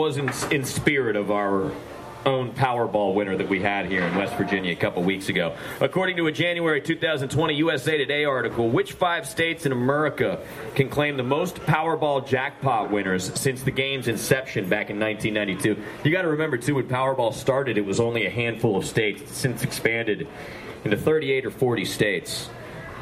Was 0.00 0.16
in, 0.16 0.30
in 0.50 0.64
spirit 0.64 1.14
of 1.14 1.30
our 1.30 1.70
own 2.24 2.52
Powerball 2.52 3.14
winner 3.14 3.36
that 3.36 3.50
we 3.50 3.60
had 3.60 3.84
here 3.84 4.02
in 4.02 4.16
West 4.16 4.34
Virginia 4.36 4.72
a 4.72 4.76
couple 4.76 5.02
weeks 5.02 5.28
ago. 5.28 5.54
According 5.78 6.16
to 6.16 6.26
a 6.26 6.32
January 6.32 6.80
2020 6.80 7.54
USA 7.56 7.98
Today 7.98 8.24
article, 8.24 8.70
which 8.70 8.92
five 8.92 9.26
states 9.28 9.66
in 9.66 9.72
America 9.72 10.38
can 10.74 10.88
claim 10.88 11.18
the 11.18 11.22
most 11.22 11.56
Powerball 11.56 12.26
jackpot 12.26 12.90
winners 12.90 13.38
since 13.38 13.62
the 13.62 13.70
game's 13.70 14.08
inception 14.08 14.70
back 14.70 14.88
in 14.88 14.98
1992? 14.98 15.82
You 16.02 16.10
got 16.10 16.22
to 16.22 16.28
remember, 16.28 16.56
too, 16.56 16.76
when 16.76 16.88
Powerball 16.88 17.34
started, 17.34 17.76
it 17.76 17.84
was 17.84 18.00
only 18.00 18.24
a 18.24 18.30
handful 18.30 18.78
of 18.78 18.86
states. 18.86 19.20
It's 19.20 19.36
since 19.36 19.62
expanded 19.62 20.26
into 20.84 20.96
38 20.96 21.44
or 21.44 21.50
40 21.50 21.84
states. 21.84 22.48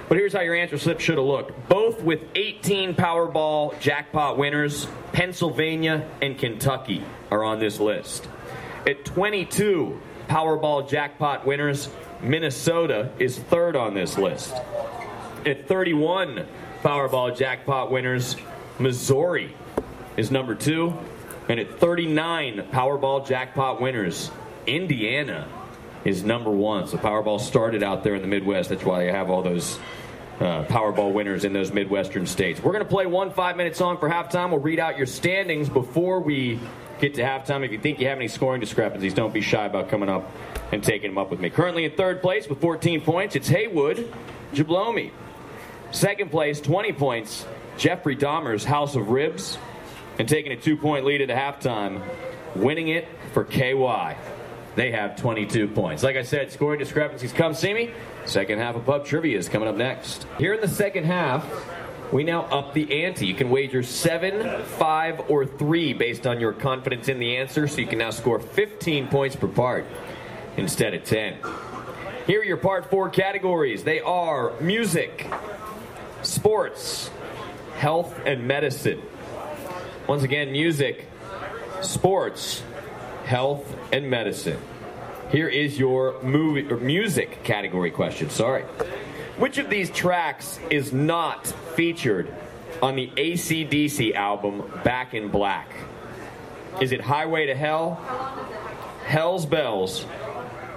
But 0.09 0.17
here's 0.17 0.33
how 0.33 0.41
your 0.41 0.55
answer 0.55 0.79
slip 0.79 1.01
should 1.01 1.19
have 1.19 1.27
looked. 1.27 1.69
Both 1.69 2.03
with 2.03 2.25
18 2.35 2.95
Powerball 2.95 3.79
jackpot 3.79 4.39
winners, 4.39 4.87
Pennsylvania 5.13 6.09
and 6.23 6.39
Kentucky 6.39 7.05
are 7.31 7.45
on 7.45 7.59
this 7.61 7.79
list. 7.79 8.27
At 8.87 9.05
22 9.05 10.01
Powerball 10.29 10.89
jackpot 10.89 11.47
winners, 11.47 11.91
Minnesota 12.23 13.11
is 13.19 13.39
third 13.39 13.77
on 13.77 13.93
this 13.93 14.17
list. 14.17 14.55
At 15.45 15.69
31 15.69 16.47
Powerball 16.83 17.37
jackpot 17.37 17.91
winners, 17.91 18.37
Missouri 18.79 19.55
is 20.17 20.31
number 20.31 20.55
two. 20.55 20.97
And 21.51 21.61
at 21.61 21.79
39 21.79 22.69
Powerball 22.73 23.27
jackpot 23.27 23.81
winners, 23.81 24.31
Indiana 24.67 25.49
is 26.09 26.25
number 26.25 26.51
one. 26.51 26.87
So 26.89 26.97
Powerball 26.97 27.39
started 27.39 27.83
out 27.83 28.03
there 28.03 28.15
in 28.15 28.23
the 28.23 28.29
Midwest. 28.29 28.71
That's 28.71 28.85
why 28.85 29.05
you 29.05 29.11
have 29.11 29.29
all 29.29 29.43
those 29.43 29.79
uh, 30.41 30.65
Powerball 30.65 31.13
winners 31.13 31.45
in 31.45 31.53
those 31.53 31.71
Midwestern 31.71 32.27
states. 32.27 32.63
We're 32.63 32.73
going 32.73 32.85
to 32.85 32.91
play 32.91 33.07
one 33.07 33.31
five 33.33 33.57
minute 33.57 33.77
song 33.77 33.99
for 33.99 34.09
halftime. 34.09 34.51
We'll 34.51 34.61
read 34.61 34.79
out 34.79 34.97
your 34.97 35.07
standings 35.07 35.69
before 35.69 36.21
we 36.21 36.61
get 37.01 37.15
to 37.15 37.23
halftime. 37.23 37.65
If 37.65 37.73
you 37.73 37.79
think 37.79 38.01
you 38.01 38.09
have 38.09 38.19
any 38.19 38.29
scoring 38.29 38.61
discrepancies, 38.61 39.13
don't 39.13 39.35
be 39.35 39.43
shy 39.43 39.67
about 39.67 39.91
coming 39.91 40.09
up 40.09 40.31
and 40.73 40.83
taking 40.83 41.11
them 41.11 41.19
up 41.19 41.31
with 41.31 41.41
me. 41.41 41.51
Currently 41.51 41.85
in 41.85 41.91
third 41.93 42.23
place 42.23 42.49
with 42.49 42.61
14 42.61 43.03
points, 43.03 43.37
it's 43.37 43.49
Haywood 43.49 44.13
Jablomi. 44.55 45.11
Second 45.91 46.31
place, 46.31 46.61
20 46.61 46.93
points, 46.93 47.47
Jeffrey 47.77 48.17
Dahmer's 48.17 48.65
House 48.65 48.97
of 48.97 49.11
Ribs. 49.11 49.59
And 50.19 50.29
taking 50.29 50.51
a 50.51 50.57
two 50.57 50.77
point 50.77 51.05
lead 51.05 51.21
at 51.21 51.29
halftime, 51.29 52.03
winning 52.57 52.89
it 52.89 53.07
for 53.33 53.45
KY. 53.45 54.17
They 54.79 54.93
have 54.93 55.17
22 55.17 55.67
points. 55.67 56.05
Like 56.05 56.15
I 56.15 56.23
said, 56.23 56.53
scoring 56.53 56.79
discrepancies. 56.79 57.33
Come 57.33 57.53
see 57.53 57.75
me. 57.75 57.91
Second 58.27 58.61
half 58.61 58.77
of 58.77 58.87
Pub 58.87 59.05
Trivia 59.05 59.37
is 59.37 59.49
coming 59.49 59.69
up 59.69 59.75
next. 59.75 60.25
Here 60.39 60.55
in 60.55 60.61
the 60.61 60.69
second 60.69 61.03
half, 61.03 61.45
we 62.13 62.23
now 62.23 62.43
up 62.43 62.75
the 62.75 63.05
ante. 63.05 63.27
You 63.27 63.35
can 63.35 63.51
wager 63.51 63.83
seven, 63.83 64.63
five, 64.63 65.29
or 65.29 65.45
three 65.45 65.95
based 65.95 66.29
on 66.29 66.39
your 66.39 66.53
confidence 66.53 67.09
in 67.09 67.19
the 67.19 67.39
answer, 67.39 67.67
so 67.67 67.81
you 67.81 67.89
can 67.89 67.99
now 67.99 68.11
score 68.11 68.39
15 68.39 69.09
points 69.09 69.35
per 69.35 69.49
part 69.49 69.85
instead 70.57 70.95
of 70.95 71.03
10. 71.03 71.39
Here 72.29 72.41
are 72.41 72.45
your 72.45 72.57
part 72.57 72.89
four 72.89 73.11
categories 73.11 73.83
they 73.83 73.99
are 73.99 74.53
music, 74.61 75.27
sports, 76.23 77.11
health, 77.79 78.17
and 78.25 78.47
medicine. 78.47 79.03
Once 80.07 80.23
again, 80.23 80.53
music, 80.53 81.09
sports, 81.81 82.63
health, 83.29 83.77
and 83.93 84.09
medicine. 84.09 84.59
Here 85.31 85.49
is 85.49 85.79
your 85.79 86.21
movie 86.23 86.67
or 86.73 86.79
music 86.79 87.45
category 87.45 87.91
question. 87.91 88.31
Sorry. 88.31 88.63
Which 89.37 89.59
of 89.59 89.69
these 89.69 89.91
tracks 89.91 90.59
is 90.71 90.95
not 90.95 91.47
featured 91.77 92.35
on 92.83 92.97
the 92.97 93.09
ACDC 93.17 94.15
album 94.15 94.63
Back 94.83 95.13
in 95.13 95.29
Black? 95.29 95.71
Is 96.81 96.93
it 96.93 97.03
Highway 97.03 97.45
to 97.47 97.55
Hell, 97.55 97.97
Hell's 99.05 99.45
Bells, 99.45 100.07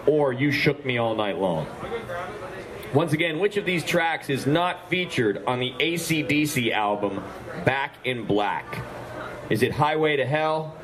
or 0.06 0.34
You 0.34 0.52
Shook 0.52 0.86
Me 0.86 0.98
All 0.98 1.16
Night 1.16 1.38
Long? 1.38 1.68
Once 2.94 3.14
again, 3.14 3.40
which 3.40 3.56
of 3.56 3.64
these 3.64 3.86
tracks 3.86 4.30
is 4.30 4.46
not 4.46 4.90
featured 4.90 5.42
on 5.48 5.62
the 5.62 5.72
ACDC 5.80 6.74
album 6.74 7.24
Back 7.64 7.96
in 8.04 8.26
Black? 8.26 8.84
Is 9.50 9.64
it 9.64 9.72
Highway 9.72 10.18
to 10.18 10.26
Hell, 10.26 10.76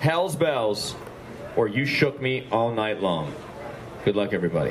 Hell's 0.00 0.34
Bells, 0.34 0.96
or 1.56 1.68
You 1.68 1.84
Shook 1.84 2.22
Me 2.22 2.48
All 2.50 2.72
Night 2.72 3.02
Long? 3.02 3.34
Good 4.02 4.16
luck, 4.16 4.32
everybody. 4.32 4.70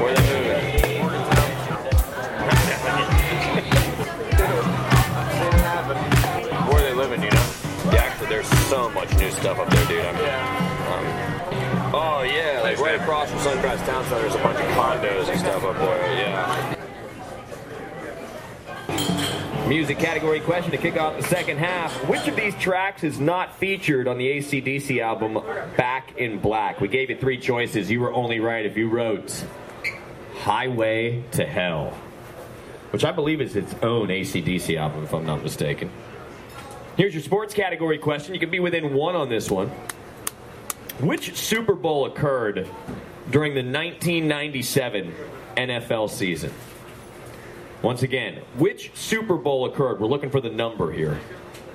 Where 0.00 0.14
they 0.14 0.22
moving? 0.32 1.04
Where 6.68 6.82
they 6.84 6.94
living, 6.94 7.22
you 7.22 7.30
know? 7.30 7.46
Yeah, 7.92 8.16
there's 8.30 8.48
so 8.70 8.88
much 8.88 9.14
new 9.18 9.30
stuff 9.32 9.58
up 9.58 9.68
there, 9.68 9.86
dude. 9.88 10.06
I 10.06 10.12
mean, 10.12 10.24
um, 11.84 11.94
oh, 11.94 12.22
yeah, 12.22 12.62
like 12.62 12.78
right 12.78 12.98
across 12.98 13.28
from 13.28 13.40
Suncrest 13.40 13.84
Town 13.84 14.02
Center, 14.04 14.22
there's 14.22 14.34
a 14.36 14.38
bunch 14.38 14.58
of 14.58 14.66
condos 14.68 15.28
and 15.28 15.38
stuff 15.38 15.64
up 15.64 15.76
there, 15.76 16.16
yeah. 16.16 16.79
Music 19.70 20.00
category 20.00 20.40
question 20.40 20.72
to 20.72 20.76
kick 20.76 20.96
off 20.96 21.16
the 21.16 21.22
second 21.22 21.58
half. 21.58 21.92
Which 22.08 22.26
of 22.26 22.34
these 22.34 22.56
tracks 22.56 23.04
is 23.04 23.20
not 23.20 23.56
featured 23.56 24.08
on 24.08 24.18
the 24.18 24.26
ACDC 24.38 25.00
album 25.00 25.34
Back 25.76 26.16
in 26.16 26.40
Black? 26.40 26.80
We 26.80 26.88
gave 26.88 27.08
you 27.08 27.16
three 27.16 27.38
choices. 27.38 27.88
You 27.88 28.00
were 28.00 28.12
only 28.12 28.40
right 28.40 28.66
if 28.66 28.76
you 28.76 28.88
wrote 28.88 29.44
Highway 30.38 31.22
to 31.30 31.46
Hell, 31.46 31.96
which 32.90 33.04
I 33.04 33.12
believe 33.12 33.40
is 33.40 33.54
its 33.54 33.72
own 33.80 34.08
ACDC 34.08 34.76
album, 34.76 35.04
if 35.04 35.14
I'm 35.14 35.24
not 35.24 35.44
mistaken. 35.44 35.88
Here's 36.96 37.14
your 37.14 37.22
sports 37.22 37.54
category 37.54 37.98
question. 37.98 38.34
You 38.34 38.40
can 38.40 38.50
be 38.50 38.58
within 38.58 38.92
one 38.92 39.14
on 39.14 39.28
this 39.28 39.52
one. 39.52 39.68
Which 40.98 41.36
Super 41.36 41.76
Bowl 41.76 42.06
occurred 42.06 42.68
during 43.30 43.54
the 43.54 43.62
1997 43.62 45.14
NFL 45.56 46.10
season? 46.10 46.52
Once 47.82 48.02
again, 48.02 48.34
which 48.58 48.90
Super 48.94 49.36
Bowl 49.36 49.64
occurred? 49.64 50.00
We're 50.00 50.06
looking 50.06 50.30
for 50.30 50.40
the 50.40 50.50
number 50.50 50.92
here. 50.92 51.18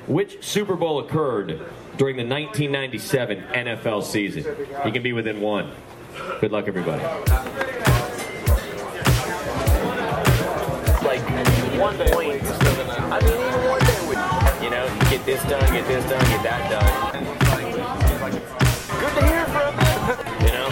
Which 0.07 0.43
Super 0.45 0.75
Bowl 0.75 0.99
occurred 0.99 1.61
during 1.97 2.15
the 2.15 2.23
1997 2.25 3.41
NFL 3.41 4.03
season? 4.03 4.45
You 4.85 4.91
can 4.91 5.01
be 5.01 5.13
within 5.13 5.41
one. 5.41 5.71
Good 6.39 6.51
luck, 6.51 6.67
everybody. 6.67 7.01
Like, 11.03 11.21
one 11.79 11.97
point. 11.97 12.43
I 12.43 13.19
mean, 13.21 13.33
even 13.33 13.69
one 13.69 13.81
day 13.81 13.99
would, 14.07 14.63
you 14.63 14.69
know, 14.69 14.87
get 15.09 15.25
this 15.25 15.41
done, 15.43 15.73
get 15.73 15.87
this 15.87 16.07
done, 16.07 16.23
get 16.25 16.43
that 16.43 16.69
done. 16.69 17.23
Good 18.99 19.13
to 19.15 19.27
hear 19.27 19.45
from 19.45 19.73
you. 19.79 20.45
You 20.45 20.53
know? 20.53 20.69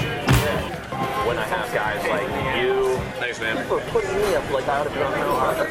When 1.27 1.37
I 1.37 1.43
have 1.45 1.73
guys 1.73 2.03
like 2.09 2.61
you, 2.61 2.97
Thanks, 3.19 3.39
man. 3.39 3.65
for 3.67 3.79
putting 3.91 4.15
me 4.15 4.35
up 4.35 4.51
like 4.51 4.67
I 4.67 4.79
ought 4.79 4.83
to 4.83 4.89
be 4.89 5.01
on 5.01 5.11
the 5.11 5.19
other 5.19 5.67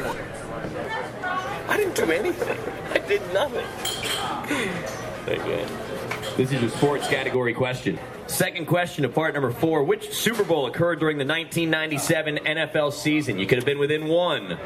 I 1.69 1.77
didn't 1.77 1.92
do 2.05 2.11
anything. 2.11 2.57
I 2.93 2.99
did 2.99 3.21
nothing. 3.33 3.65
You. 5.27 5.65
This 6.35 6.51
is 6.51 6.61
your 6.61 6.69
sports 6.69 7.07
category 7.07 7.53
question. 7.53 7.97
Second 8.27 8.65
question 8.65 9.05
of 9.05 9.13
part 9.13 9.33
number 9.33 9.51
four. 9.51 9.83
Which 9.83 10.13
Super 10.13 10.43
Bowl 10.43 10.65
occurred 10.65 10.99
during 10.99 11.17
the 11.17 11.25
1997 11.25 12.37
NFL 12.39 12.91
season? 12.93 13.39
You 13.39 13.45
could 13.45 13.57
have 13.57 13.65
been 13.65 13.79
within 13.79 14.07
one. 14.07 14.57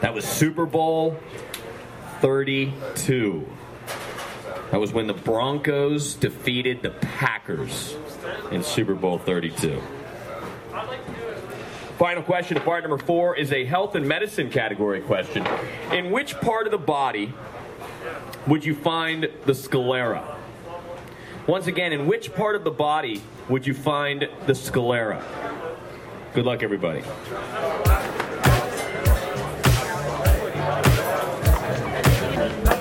That 0.00 0.14
was 0.14 0.24
Super 0.24 0.66
Bowl 0.66 1.18
32. 2.20 3.48
That 4.70 4.80
was 4.80 4.92
when 4.92 5.06
the 5.06 5.14
Broncos 5.14 6.14
defeated 6.14 6.82
the 6.82 6.90
Packers 6.90 7.96
in 8.52 8.62
Super 8.62 8.94
Bowl 8.94 9.18
32. 9.18 9.82
Final 12.00 12.22
question 12.22 12.56
of 12.56 12.64
part 12.64 12.82
number 12.82 12.96
four 12.96 13.36
is 13.36 13.52
a 13.52 13.62
health 13.66 13.94
and 13.94 14.08
medicine 14.08 14.48
category 14.48 15.02
question. 15.02 15.46
In 15.92 16.10
which 16.10 16.34
part 16.40 16.66
of 16.66 16.70
the 16.70 16.78
body 16.78 17.34
would 18.46 18.64
you 18.64 18.74
find 18.74 19.28
the 19.44 19.54
sclera? 19.54 20.38
Once 21.46 21.66
again, 21.66 21.92
in 21.92 22.06
which 22.06 22.34
part 22.34 22.56
of 22.56 22.64
the 22.64 22.70
body 22.70 23.20
would 23.50 23.66
you 23.66 23.74
find 23.74 24.26
the 24.46 24.54
sclera? 24.54 25.22
Good 26.32 26.46
luck, 26.46 26.62
everybody. 26.62 27.02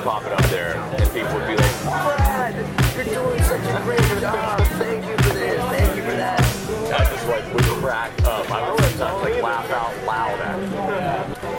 Pop 0.02 0.24
it 0.24 0.32
up 0.32 0.50
there, 0.50 0.78
and 0.78 1.12
people 1.12 1.34
would 1.34 1.46
be 1.46 1.58
like, 1.58 1.84
Brad, 1.84 2.56
you're 2.96 3.04
doing 3.04 3.44
such 3.44 3.66
a 3.66 3.82
great 3.84 4.22
job. 4.22 4.62
Thank 4.62 5.06
you 5.06 5.19
up. 9.02 9.12
I 9.12 9.14
would 9.14 9.32
like 9.32 9.44
laugh 9.44 9.70
out 9.72 10.06
loud 10.06 10.40
at 10.40 10.60
it. 10.60 10.70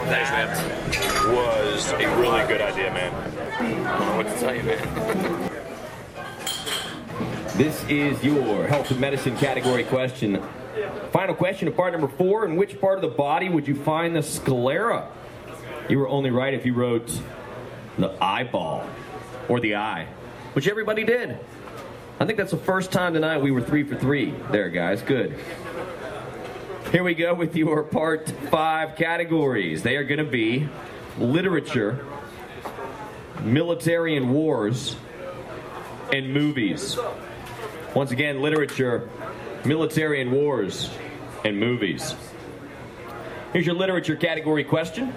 Thanks, 0.09 0.31
man. 0.31 1.35
Was 1.35 1.91
a 1.91 1.97
really 2.19 2.47
good 2.47 2.61
idea, 2.61 2.91
man. 2.91 3.13
I 3.85 3.97
don't 3.97 4.07
know 4.07 4.17
what 4.17 4.27
to 4.27 4.39
tell 4.39 4.55
you, 4.55 4.63
man. 4.63 5.49
This 7.57 7.83
is 7.89 8.23
your 8.23 8.65
health 8.67 8.91
and 8.91 8.99
medicine 8.99 9.35
category 9.37 9.83
question. 9.83 10.41
Final 11.11 11.35
question 11.35 11.67
of 11.67 11.75
part 11.75 11.91
number 11.91 12.07
four. 12.07 12.45
In 12.45 12.55
which 12.55 12.79
part 12.79 12.97
of 12.97 13.01
the 13.01 13.15
body 13.15 13.49
would 13.49 13.67
you 13.67 13.75
find 13.75 14.15
the 14.15 14.23
sclera? 14.23 15.09
You 15.89 15.99
were 15.99 16.07
only 16.07 16.31
right 16.31 16.53
if 16.53 16.65
you 16.65 16.73
wrote 16.73 17.11
the 17.97 18.15
eyeball 18.23 18.85
or 19.49 19.59
the 19.59 19.75
eye, 19.75 20.07
which 20.53 20.67
everybody 20.67 21.03
did. 21.03 21.37
I 22.19 22.25
think 22.25 22.37
that's 22.37 22.51
the 22.51 22.57
first 22.57 22.91
time 22.91 23.13
tonight 23.13 23.39
we 23.39 23.51
were 23.51 23.61
three 23.61 23.83
for 23.83 23.95
three 23.95 24.33
there, 24.51 24.69
guys. 24.69 25.01
Good. 25.01 25.37
Here 26.91 27.03
we 27.03 27.15
go 27.15 27.33
with 27.33 27.55
your 27.55 27.83
part 27.83 28.29
five 28.49 28.97
categories. 28.97 29.81
They 29.81 29.95
are 29.95 30.03
going 30.03 30.17
to 30.17 30.29
be 30.29 30.67
literature, 31.17 32.05
military 33.43 34.17
and 34.17 34.33
wars, 34.33 34.97
and 36.11 36.33
movies. 36.33 36.99
Once 37.95 38.11
again, 38.11 38.41
literature, 38.41 39.09
military 39.63 40.21
and 40.21 40.33
wars, 40.33 40.89
and 41.45 41.57
movies. 41.57 42.13
Here's 43.53 43.65
your 43.65 43.75
literature 43.75 44.17
category 44.17 44.65
question. 44.65 45.13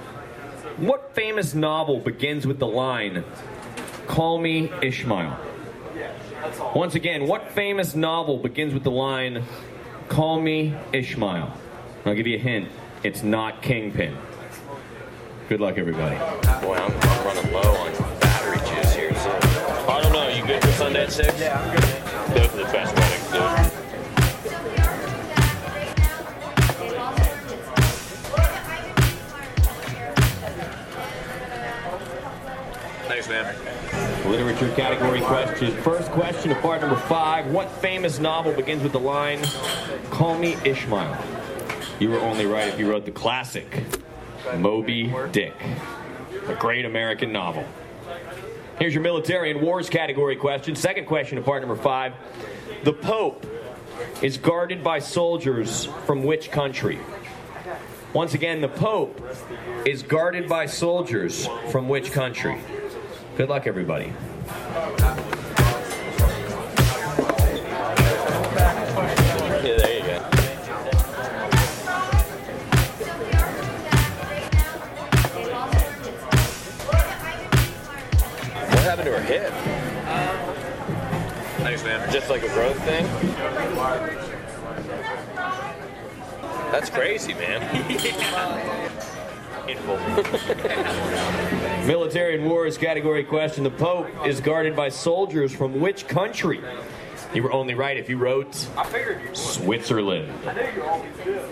What 0.77 1.13
famous 1.17 1.55
novel 1.55 1.99
begins 1.99 2.47
with 2.47 2.61
the 2.61 2.69
line, 2.69 3.25
Call 4.07 4.39
me 4.39 4.71
Ishmael? 4.81 5.37
Once 6.73 6.95
again, 6.95 7.27
what 7.27 7.51
famous 7.51 7.97
novel 7.97 8.39
begins 8.39 8.73
with 8.73 8.85
the 8.85 8.93
line, 8.93 9.43
Call 10.09 10.41
me 10.41 10.73
Ishmael? 10.93 11.53
I'll 12.07 12.15
give 12.15 12.27
you 12.27 12.37
a 12.37 12.41
hint. 12.41 12.69
It's 13.03 13.23
not 13.23 13.63
Kingpin. 13.63 14.15
Good 15.49 15.61
luck, 15.61 15.79
everybody. 15.79 16.17
Boy, 16.61 16.75
I'm, 16.77 16.93
I'm 16.93 17.27
running 17.27 17.53
low 17.53 17.63
on 17.63 17.93
battery 18.21 18.59
juice 18.59 18.95
here. 18.95 19.15
So 19.15 19.31
I 19.89 20.01
don't 20.03 20.13
know. 20.13 20.29
You 20.29 20.45
good 20.47 20.61
for 20.63 20.73
Sunday 20.73 21.05
at 21.05 21.13
six? 21.13 21.41
Yeah, 21.41 21.59
I'm 21.59 21.71
good. 21.71 21.83
Those 22.37 22.55
are 22.55 22.67
the 22.67 22.73
best 22.73 22.95
weddings, 22.95 23.31
dude. 23.33 23.71
Thanks, 33.07 33.29
man. 33.29 34.31
Literature 34.31 34.75
category 34.75 35.21
question. 35.23 35.75
First 35.83 36.11
question 36.11 36.51
of 36.53 36.59
part 36.59 36.83
number 36.83 36.97
five. 36.97 37.47
What 37.47 37.71
famous 37.71 38.19
novel 38.19 38.53
begins 38.53 38.83
with 38.83 38.93
the 38.93 39.01
line, 39.01 39.43
Call 40.11 40.37
me 40.37 40.57
Ishmael? 40.65 41.34
You 42.05 42.11
were 42.11 42.21
only 42.21 42.45
right 42.45 42.69
if 42.69 42.79
you 42.79 42.91
wrote 42.91 43.07
the 43.07 43.11
classic, 43.11 43.83
Moby 44.59 45.11
Dick, 45.33 45.55
a 46.49 46.55
great 46.55 46.85
American 46.85 47.33
novel. 47.33 47.65
Here's 48.79 48.93
your 48.93 49.03
military 49.03 49.51
and 49.51 49.63
wars 49.63 49.89
category 49.89 50.37
question. 50.37 50.77
Second 50.77 51.07
question 51.07 51.39
of 51.39 51.47
part 51.47 51.63
number 51.63 51.83
five. 51.83 52.13
The 52.83 52.93
Pope 52.93 53.47
is 54.21 54.37
guarded 54.37 54.85
by 54.85 54.99
soldiers 54.99 55.87
from 56.05 56.25
which 56.25 56.51
country? 56.51 57.01
Once 58.13 58.35
again, 58.35 58.61
the 58.61 58.69
Pope 58.69 59.19
is 59.87 60.03
guarded 60.03 60.47
by 60.47 60.67
soldiers 60.67 61.49
from 61.71 61.89
which 61.89 62.13
country? 62.13 62.61
Good 63.39 63.49
luck, 63.49 63.67
everybody. 63.67 64.13
Happened 79.05 79.05
to 79.05 79.13
her 79.13 79.23
hip? 79.23 79.53
Thanks, 81.59 81.85
man. 81.85 82.11
Just 82.13 82.31
like 82.31 82.43
a 82.43 82.49
growth 82.49 82.83
thing? 82.85 83.07
That's 86.71 86.89
crazy, 86.91 87.35
man. 87.35 87.61
Military 91.87 92.35
and 92.37 92.47
wars 92.49 92.77
category 92.77 93.25
question. 93.25 93.65
The 93.65 93.71
Pope 93.71 94.27
is 94.27 94.41
guarded 94.41 94.77
by 94.77 94.91
soldiers 94.91 95.55
from 95.55 95.81
which 95.81 96.07
country? 96.07 96.61
You 97.33 97.43
were 97.43 97.53
only 97.53 97.75
right 97.75 97.97
if 97.97 98.09
you 98.09 98.19
wrote 98.19 98.69
I 98.77 98.85
figured 98.85 99.23
you. 99.23 99.35
Switzerland. 99.35 100.33
I 100.47 100.53
knew 100.53 100.61
you 100.77 100.85
always 100.85 101.17
did. 101.25 101.43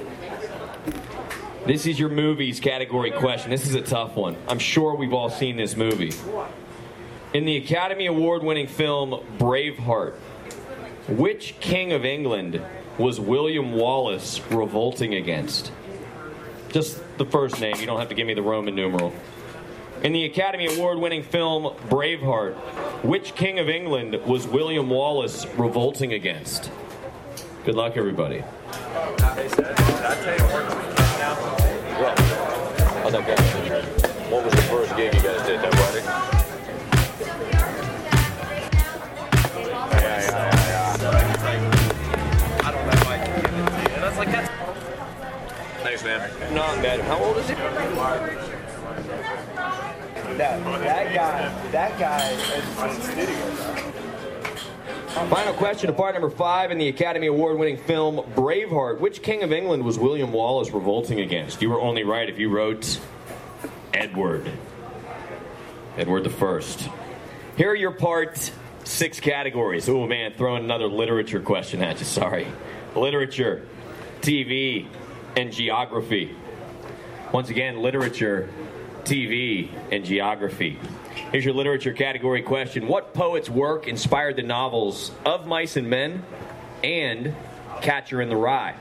This 1.66 1.86
is 1.86 1.98
your 1.98 2.08
movies 2.08 2.60
category 2.60 3.10
question. 3.12 3.50
This 3.50 3.66
is 3.66 3.74
a 3.74 3.80
tough 3.80 4.16
one. 4.16 4.36
I'm 4.48 4.58
sure 4.58 4.94
we've 4.94 5.14
all 5.14 5.30
seen 5.30 5.56
this 5.56 5.76
movie. 5.76 6.12
In 7.35 7.47
the 7.47 7.57
Academy 7.57 8.05
Award 8.05 8.42
winning 8.42 8.66
film 8.66 9.25
Braveheart, 9.38 10.12
which 11.09 11.59
King 11.61 11.95
of 11.95 12.05
England 12.05 12.61
was 12.99 13.18
William 13.18 13.73
Wallace 13.73 14.38
revolting 14.51 15.14
against? 15.14 15.73
Just 16.73 17.01
the 17.16 17.25
first 17.25 17.59
name. 17.59 17.77
You 17.77 17.87
don't 17.87 17.99
have 17.99 18.11
to 18.11 18.14
give 18.14 18.27
me 18.27 18.35
the 18.35 18.42
Roman 18.42 18.75
numeral. 18.75 19.14
In 20.03 20.12
the 20.12 20.27
Academy 20.27 20.77
Award 20.77 20.99
winning 20.99 21.23
film 21.23 21.75
Braveheart, 21.88 22.53
which 23.03 23.35
King 23.35 23.59
of 23.59 23.71
England 23.71 24.14
was 24.27 24.47
William 24.47 24.90
Wallace 24.90 25.47
revolting 25.57 26.12
against? 26.12 26.71
Good 27.64 27.77
luck, 27.77 27.97
everybody. 27.97 28.40
What 34.31 34.45
was 34.45 34.53
the 34.53 34.62
first 34.62 34.95
gig 34.97 35.14
you 35.14 35.23
guys 35.23 35.47
did? 35.47 35.71
Man. 46.04 46.54
Not 46.54 46.82
bad. 46.82 47.00
How 47.00 47.22
old 47.22 47.36
is 47.36 47.48
he? 47.48 47.54
That, 50.34 50.64
that 50.80 51.14
guy, 51.14 51.70
that 51.70 51.98
guy 51.98 52.30
is. 52.32 52.64
Final 55.28 55.52
question 55.54 55.86
to 55.88 55.92
part 55.92 56.14
number 56.14 56.30
five 56.30 56.70
in 56.72 56.78
the 56.78 56.88
Academy 56.88 57.28
Award 57.28 57.58
winning 57.58 57.76
film 57.76 58.16
Braveheart. 58.34 58.98
Which 58.98 59.22
King 59.22 59.42
of 59.42 59.52
England 59.52 59.84
was 59.84 59.98
William 59.98 60.32
Wallace 60.32 60.70
revolting 60.70 61.20
against? 61.20 61.62
You 61.62 61.70
were 61.70 61.80
only 61.80 62.02
right 62.02 62.28
if 62.28 62.38
you 62.38 62.48
wrote 62.48 62.98
Edward. 63.94 64.50
Edward 65.96 66.24
the 66.24 66.30
First. 66.30 66.88
Here 67.56 67.70
are 67.70 67.76
your 67.76 67.92
part 67.92 68.50
six 68.84 69.20
categories. 69.20 69.88
Oh 69.88 70.06
man, 70.06 70.32
throwing 70.36 70.64
another 70.64 70.88
literature 70.88 71.40
question 71.40 71.82
at 71.82 72.00
you. 72.00 72.06
Sorry. 72.06 72.48
Literature, 72.96 73.66
TV, 74.22 74.86
and 75.37 75.53
geography. 75.53 76.35
Once 77.33 77.49
again, 77.49 77.81
literature, 77.81 78.49
TV, 79.05 79.71
and 79.90 80.05
geography. 80.05 80.79
Here's 81.31 81.45
your 81.45 81.55
literature 81.55 81.92
category 81.92 82.42
question. 82.42 82.87
What 82.87 83.14
poet's 83.14 83.49
work 83.49 83.88
inspired 83.88 84.37
the 84.37 84.42
novels 84.42 85.12
Of 85.25 85.47
Mice 85.47 85.77
and 85.77 85.88
Men 85.88 86.25
and 86.85 87.35
Catcher 87.81 88.21
in 88.21 88.29
the 88.29 88.37
Rye? 88.37 88.75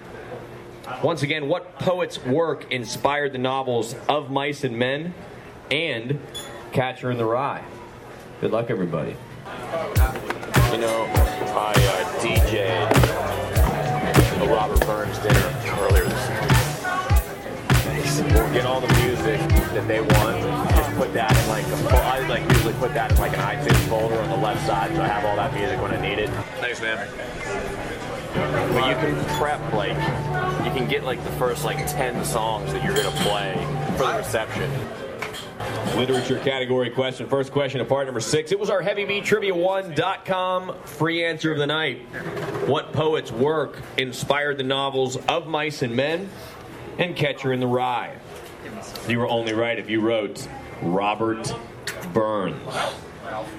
Once 1.03 1.23
again, 1.23 1.47
what 1.47 1.79
poet's 1.79 2.23
work 2.25 2.71
inspired 2.71 3.31
the 3.31 3.37
novels 3.37 3.95
Of 4.09 4.29
Mice 4.29 4.63
and 4.63 4.77
Men 4.77 5.13
and 5.69 6.19
Catcher 6.73 7.11
in 7.11 7.17
the 7.17 7.25
Rye? 7.25 7.63
Good 8.41 8.51
luck, 8.51 8.69
everybody. 8.69 9.15
You 10.71 10.77
know, 10.77 11.07
I 11.55 11.73
uh, 11.75 12.19
DJ'd 12.19 13.21
a 14.41 14.47
Robert 14.47 14.79
Burns 14.81 15.17
dinner 15.19 15.60
get 18.53 18.65
all 18.65 18.81
the 18.81 18.93
music 19.03 19.39
that 19.73 19.87
they 19.87 20.01
want. 20.01 20.41
Just 20.75 20.91
put 20.95 21.13
that 21.13 21.31
in 21.35 21.47
like 21.49 21.65
a 21.65 21.75
I 22.03 22.27
like 22.27 22.43
usually 22.51 22.73
put 22.75 22.93
that 22.93 23.11
in 23.11 23.17
like 23.17 23.33
an 23.33 23.39
iTunes 23.39 23.89
folder 23.89 24.19
on 24.19 24.29
the 24.29 24.37
left 24.37 24.65
side, 24.65 24.93
so 24.95 25.01
I 25.01 25.07
have 25.07 25.25
all 25.25 25.35
that 25.35 25.53
music 25.53 25.81
when 25.81 25.91
I 25.91 26.01
need 26.01 26.19
it. 26.19 26.29
Thanks, 26.59 26.81
man. 26.81 27.07
But 28.73 28.87
you 28.87 28.95
can 28.95 29.15
prep 29.37 29.73
like 29.73 29.97
you 30.65 30.71
can 30.71 30.87
get 30.87 31.03
like 31.03 31.23
the 31.23 31.31
first 31.31 31.65
like 31.65 31.85
ten 31.87 32.23
songs 32.23 32.71
that 32.73 32.83
you're 32.83 32.95
gonna 32.95 33.11
play 33.11 33.53
for 33.97 34.05
the 34.07 34.17
reception. 34.17 34.71
Literature 35.95 36.39
category 36.39 36.89
question. 36.89 37.27
First 37.27 37.51
question 37.51 37.81
of 37.81 37.89
part 37.89 38.07
number 38.07 38.21
six. 38.21 38.51
It 38.51 38.59
was 38.59 38.71
our 38.71 38.81
HeavyBeatTrivia1.com 38.81 40.73
free 40.85 41.23
answer 41.23 41.51
of 41.51 41.59
the 41.59 41.67
night. 41.67 41.99
What 42.67 42.93
poet's 42.93 43.31
work 43.31 43.81
inspired 43.97 44.57
the 44.57 44.63
novels 44.63 45.17
Of 45.27 45.45
Mice 45.47 45.81
and 45.83 45.95
Men 45.95 46.29
and 46.97 47.15
Catcher 47.15 47.53
in 47.53 47.59
the 47.59 47.67
Rye? 47.67 48.15
You 49.07 49.19
were 49.19 49.27
only 49.27 49.53
right 49.53 49.77
if 49.77 49.89
you 49.89 50.01
wrote 50.01 50.47
Robert 50.81 51.53
Burns. 52.13 52.61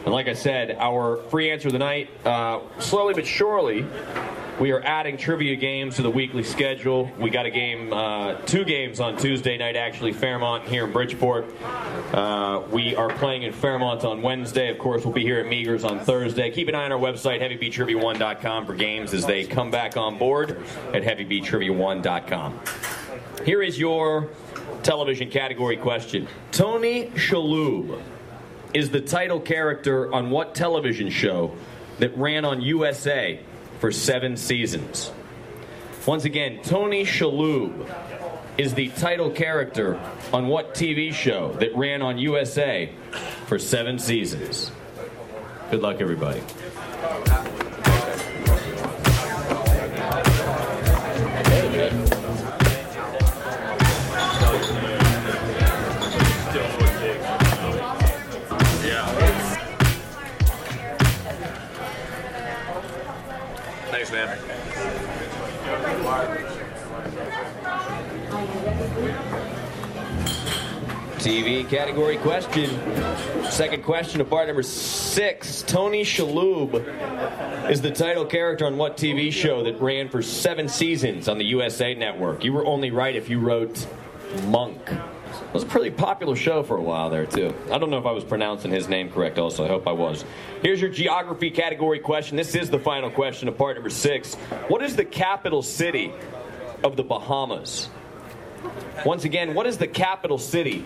And 0.04 0.12
like 0.12 0.28
I 0.28 0.34
said, 0.34 0.76
our 0.78 1.16
free 1.28 1.50
answer 1.50 1.68
of 1.68 1.72
the 1.72 1.78
night, 1.78 2.10
uh, 2.26 2.60
slowly 2.78 3.14
but 3.14 3.26
surely, 3.26 3.86
we 4.60 4.70
are 4.70 4.80
adding 4.82 5.16
trivia 5.16 5.56
games 5.56 5.96
to 5.96 6.02
the 6.02 6.10
weekly 6.10 6.42
schedule. 6.42 7.10
We 7.18 7.30
got 7.30 7.46
a 7.46 7.50
game, 7.50 7.92
uh, 7.92 8.34
two 8.42 8.64
games 8.64 9.00
on 9.00 9.16
Tuesday 9.16 9.56
night, 9.56 9.76
actually, 9.76 10.12
Fairmont 10.12 10.64
here 10.64 10.84
in 10.84 10.92
Bridgeport. 10.92 11.46
Uh, 12.12 12.62
we 12.70 12.94
are 12.94 13.08
playing 13.08 13.42
in 13.44 13.52
Fairmont 13.52 14.04
on 14.04 14.22
Wednesday. 14.22 14.70
Of 14.70 14.78
course, 14.78 15.04
we'll 15.04 15.14
be 15.14 15.22
here 15.22 15.40
at 15.40 15.46
Meagers 15.46 15.88
on 15.88 16.00
Thursday. 16.00 16.50
Keep 16.50 16.68
an 16.68 16.74
eye 16.74 16.84
on 16.84 16.92
our 16.92 16.98
website, 16.98 17.40
heavybeattrivia1.com, 17.40 18.66
for 18.66 18.74
games 18.74 19.14
as 19.14 19.24
they 19.26 19.44
come 19.44 19.70
back 19.70 19.96
on 19.96 20.18
board 20.18 20.62
at 20.92 21.02
heavybeattrivia1.com. 21.02 22.60
Here 23.44 23.62
is 23.62 23.78
your 23.78 24.28
television 24.82 25.30
category 25.30 25.76
question 25.76 26.26
Tony 26.50 27.06
Shalhoub 27.10 28.02
is 28.74 28.90
the 28.90 29.00
title 29.00 29.38
character 29.38 30.12
on 30.12 30.30
what 30.30 30.54
television 30.54 31.08
show 31.08 31.54
that 31.98 32.16
ran 32.16 32.44
on 32.44 32.60
USA 32.60 33.40
for 33.82 33.90
seven 33.90 34.36
seasons? 34.36 35.10
Once 36.06 36.24
again, 36.24 36.60
Tony 36.62 37.04
Shalhoub 37.04 37.92
is 38.56 38.74
the 38.74 38.90
title 38.90 39.28
character 39.28 39.98
on 40.32 40.46
what 40.46 40.72
TV 40.72 41.12
show 41.12 41.52
that 41.54 41.74
ran 41.74 42.00
on 42.00 42.16
USA 42.16 42.92
for 43.46 43.58
seven 43.58 43.98
seasons? 43.98 44.70
Good 45.72 45.82
luck, 45.82 46.00
everybody. 46.00 46.42
TV 71.22 71.68
category 71.68 72.16
question. 72.16 72.68
Second 73.48 73.84
question 73.84 74.20
of 74.20 74.28
part 74.28 74.48
number 74.48 74.62
six. 74.64 75.62
Tony 75.62 76.02
Shalhoub 76.02 77.70
is 77.70 77.80
the 77.80 77.92
title 77.92 78.24
character 78.24 78.66
on 78.66 78.76
what 78.76 78.96
TV 78.96 79.32
show 79.32 79.62
that 79.62 79.80
ran 79.80 80.08
for 80.08 80.20
seven 80.20 80.68
seasons 80.68 81.28
on 81.28 81.38
the 81.38 81.44
USA 81.44 81.94
Network? 81.94 82.42
You 82.42 82.52
were 82.52 82.66
only 82.66 82.90
right 82.90 83.14
if 83.14 83.28
you 83.28 83.38
wrote 83.38 83.86
Monk. 84.46 84.80
It 84.90 85.54
was 85.54 85.62
a 85.62 85.66
pretty 85.66 85.90
popular 85.90 86.34
show 86.34 86.64
for 86.64 86.76
a 86.76 86.82
while 86.82 87.08
there, 87.08 87.26
too. 87.26 87.54
I 87.70 87.78
don't 87.78 87.90
know 87.90 87.98
if 87.98 88.06
I 88.06 88.12
was 88.12 88.24
pronouncing 88.24 88.72
his 88.72 88.88
name 88.88 89.08
correct, 89.08 89.38
also. 89.38 89.64
I 89.64 89.68
hope 89.68 89.86
I 89.86 89.92
was. 89.92 90.24
Here's 90.62 90.80
your 90.80 90.90
geography 90.90 91.50
category 91.50 92.00
question. 92.00 92.36
This 92.36 92.56
is 92.56 92.68
the 92.68 92.80
final 92.80 93.10
question 93.10 93.46
of 93.46 93.56
part 93.56 93.76
number 93.76 93.90
six. 93.90 94.34
What 94.66 94.82
is 94.82 94.96
the 94.96 95.04
capital 95.04 95.62
city 95.62 96.12
of 96.82 96.96
the 96.96 97.04
Bahamas? 97.04 97.88
Once 99.04 99.24
again, 99.24 99.54
what 99.54 99.66
is 99.66 99.78
the 99.78 99.86
capital 99.86 100.38
city 100.38 100.84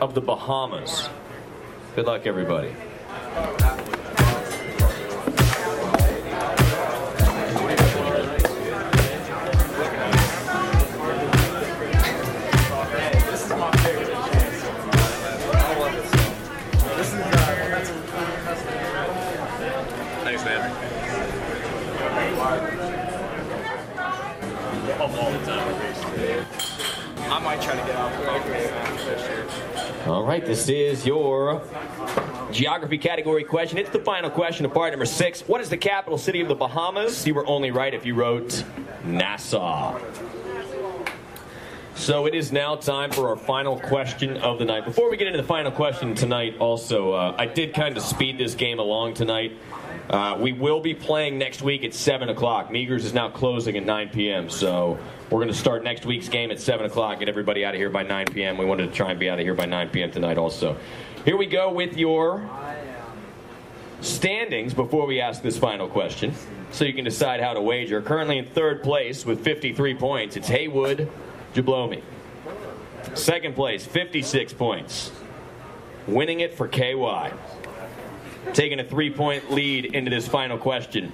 of 0.00 0.14
the 0.14 0.20
Bahamas? 0.20 1.08
Good 1.94 2.06
luck, 2.06 2.26
everybody. 2.26 2.72
I 27.30 27.38
might 27.40 27.60
try 27.60 27.74
to 27.74 27.86
get 27.86 28.46
year. 28.46 29.46
All 30.06 30.24
right, 30.24 30.44
this 30.44 30.68
is 30.68 31.04
your 31.04 31.62
geography 32.50 32.96
category 32.96 33.44
question. 33.44 33.76
It's 33.76 33.90
the 33.90 33.98
final 33.98 34.30
question 34.30 34.64
of 34.64 34.72
part 34.72 34.92
number 34.92 35.04
six. 35.04 35.42
What 35.42 35.60
is 35.60 35.68
the 35.68 35.76
capital 35.76 36.16
city 36.16 36.40
of 36.40 36.48
the 36.48 36.54
Bahamas? 36.54 37.26
You 37.26 37.34
were 37.34 37.46
only 37.46 37.70
right 37.70 37.92
if 37.92 38.06
you 38.06 38.14
wrote 38.14 38.64
Nassau. 39.04 40.00
So 41.94 42.26
it 42.26 42.34
is 42.34 42.52
now 42.52 42.76
time 42.76 43.10
for 43.10 43.28
our 43.28 43.36
final 43.36 43.78
question 43.78 44.36
of 44.38 44.58
the 44.58 44.64
night. 44.64 44.84
Before 44.86 45.10
we 45.10 45.16
get 45.16 45.26
into 45.26 45.42
the 45.42 45.46
final 45.46 45.72
question 45.72 46.14
tonight, 46.14 46.56
also, 46.58 47.12
uh, 47.12 47.34
I 47.36 47.46
did 47.46 47.74
kind 47.74 47.96
of 47.96 48.02
speed 48.02 48.38
this 48.38 48.54
game 48.54 48.78
along 48.78 49.14
tonight. 49.14 49.52
Uh, 50.10 50.38
we 50.40 50.52
will 50.52 50.80
be 50.80 50.94
playing 50.94 51.36
next 51.36 51.60
week 51.60 51.84
at 51.84 51.92
7 51.92 52.30
o'clock. 52.30 52.70
Meagers 52.70 53.04
is 53.04 53.12
now 53.12 53.28
closing 53.28 53.76
at 53.76 53.84
9 53.84 54.08
p.m., 54.08 54.48
so 54.48 54.98
we're 55.30 55.38
going 55.38 55.48
to 55.48 55.54
start 55.54 55.84
next 55.84 56.06
week's 56.06 56.30
game 56.30 56.50
at 56.50 56.58
7 56.58 56.86
o'clock. 56.86 57.18
Get 57.18 57.28
everybody 57.28 57.62
out 57.64 57.74
of 57.74 57.78
here 57.78 57.90
by 57.90 58.04
9 58.04 58.26
p.m. 58.26 58.56
We 58.56 58.64
wanted 58.64 58.88
to 58.88 58.94
try 58.94 59.10
and 59.10 59.20
be 59.20 59.28
out 59.28 59.38
of 59.38 59.44
here 59.44 59.54
by 59.54 59.66
9 59.66 59.90
p.m. 59.90 60.10
tonight, 60.10 60.38
also. 60.38 60.78
Here 61.26 61.36
we 61.36 61.44
go 61.44 61.70
with 61.70 61.98
your 61.98 62.48
standings 64.00 64.72
before 64.72 65.06
we 65.06 65.20
ask 65.20 65.42
this 65.42 65.58
final 65.58 65.88
question, 65.88 66.32
so 66.70 66.86
you 66.86 66.94
can 66.94 67.04
decide 67.04 67.40
how 67.40 67.52
to 67.52 67.60
wager. 67.60 68.00
Currently 68.00 68.38
in 68.38 68.46
third 68.46 68.82
place 68.82 69.26
with 69.26 69.44
53 69.44 69.94
points, 69.94 70.36
it's 70.36 70.48
Haywood 70.48 71.10
Jablomi. 71.52 72.02
Second 73.12 73.54
place, 73.54 73.84
56 73.84 74.54
points. 74.54 75.12
Winning 76.06 76.40
it 76.40 76.54
for 76.54 76.66
KY. 76.66 77.32
Taking 78.52 78.80
a 78.80 78.84
three 78.84 79.10
point 79.10 79.50
lead 79.50 79.94
into 79.94 80.10
this 80.10 80.26
final 80.26 80.58
question. 80.58 81.12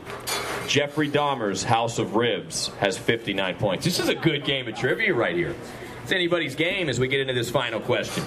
Jeffrey 0.66 1.10
Dahmer's 1.10 1.62
House 1.62 1.98
of 1.98 2.16
Ribs 2.16 2.68
has 2.78 2.96
59 2.96 3.56
points. 3.56 3.84
This 3.84 3.98
is 3.98 4.08
a 4.08 4.14
good 4.14 4.44
game 4.44 4.66
of 4.66 4.74
trivia 4.76 5.12
right 5.14 5.36
here. 5.36 5.54
It's 6.02 6.12
anybody's 6.12 6.54
game 6.54 6.88
as 6.88 6.98
we 6.98 7.08
get 7.08 7.20
into 7.20 7.34
this 7.34 7.50
final 7.50 7.80
question. 7.80 8.24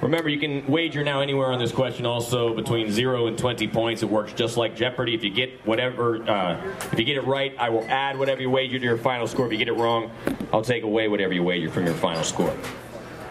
Remember, 0.00 0.28
you 0.28 0.40
can 0.40 0.66
wager 0.66 1.04
now 1.04 1.20
anywhere 1.20 1.52
on 1.52 1.60
this 1.60 1.70
question. 1.70 2.06
Also, 2.06 2.54
between 2.54 2.90
zero 2.90 3.28
and 3.28 3.38
twenty 3.38 3.68
points, 3.68 4.02
it 4.02 4.10
works 4.10 4.32
just 4.32 4.56
like 4.56 4.74
Jeopardy. 4.74 5.14
If 5.14 5.22
you 5.22 5.30
get 5.30 5.64
whatever, 5.64 6.28
uh, 6.28 6.60
if 6.90 6.98
you 6.98 7.04
get 7.04 7.16
it 7.16 7.24
right, 7.24 7.54
I 7.56 7.68
will 7.68 7.84
add 7.84 8.18
whatever 8.18 8.42
you 8.42 8.50
wager 8.50 8.80
to 8.80 8.84
your 8.84 8.96
final 8.96 9.28
score. 9.28 9.46
If 9.46 9.52
you 9.52 9.58
get 9.58 9.68
it 9.68 9.74
wrong, 9.74 10.10
I'll 10.52 10.62
take 10.62 10.82
away 10.82 11.06
whatever 11.06 11.32
you 11.32 11.44
wager 11.44 11.70
from 11.70 11.86
your 11.86 11.94
final 11.94 12.24
score. 12.24 12.52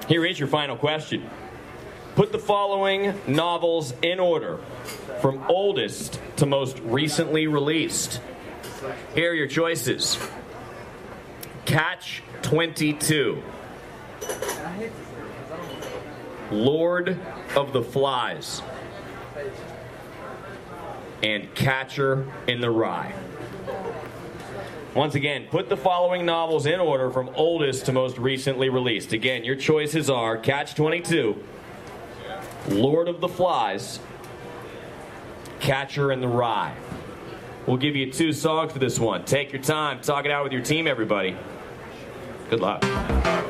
Here 0.07 0.25
is 0.25 0.39
your 0.39 0.47
final 0.47 0.77
question. 0.77 1.29
Put 2.15 2.31
the 2.31 2.39
following 2.39 3.13
novels 3.25 3.93
in 4.01 4.19
order, 4.19 4.59
from 5.21 5.43
oldest 5.47 6.19
to 6.37 6.45
most 6.45 6.79
recently 6.79 7.47
released. 7.47 8.19
Here 9.15 9.31
are 9.31 9.33
your 9.33 9.47
choices. 9.47 10.17
Catch 11.65 12.21
22. 12.41 13.41
Lord 16.51 17.17
of 17.55 17.71
the 17.71 17.81
Flies, 17.81 18.61
and 21.23 21.53
Catcher 21.55 22.27
in 22.47 22.59
the 22.59 22.69
Rye. 22.69 23.13
Once 24.93 25.15
again, 25.15 25.47
put 25.49 25.69
the 25.69 25.77
following 25.77 26.25
novels 26.25 26.65
in 26.65 26.81
order 26.81 27.09
from 27.09 27.29
oldest 27.35 27.85
to 27.85 27.93
most 27.93 28.17
recently 28.17 28.67
released. 28.67 29.13
Again, 29.13 29.45
your 29.45 29.55
choices 29.55 30.09
are 30.09 30.37
Catch 30.37 30.75
22, 30.75 31.41
Lord 32.69 33.07
of 33.07 33.21
the 33.21 33.27
Flies, 33.27 33.99
Catcher 35.59 36.11
in 36.11 36.21
the 36.21 36.27
Rye. 36.27 36.75
We'll 37.65 37.77
give 37.77 37.95
you 37.95 38.11
two 38.11 38.33
songs 38.33 38.71
for 38.73 38.79
this 38.79 38.99
one. 38.99 39.25
Take 39.25 39.51
your 39.51 39.61
time, 39.61 40.01
talk 40.01 40.25
it 40.25 40.31
out 40.31 40.43
with 40.43 40.53
your 40.53 40.63
team, 40.63 40.87
everybody. 40.87 41.35
Good 42.49 42.59
luck. 42.59 43.40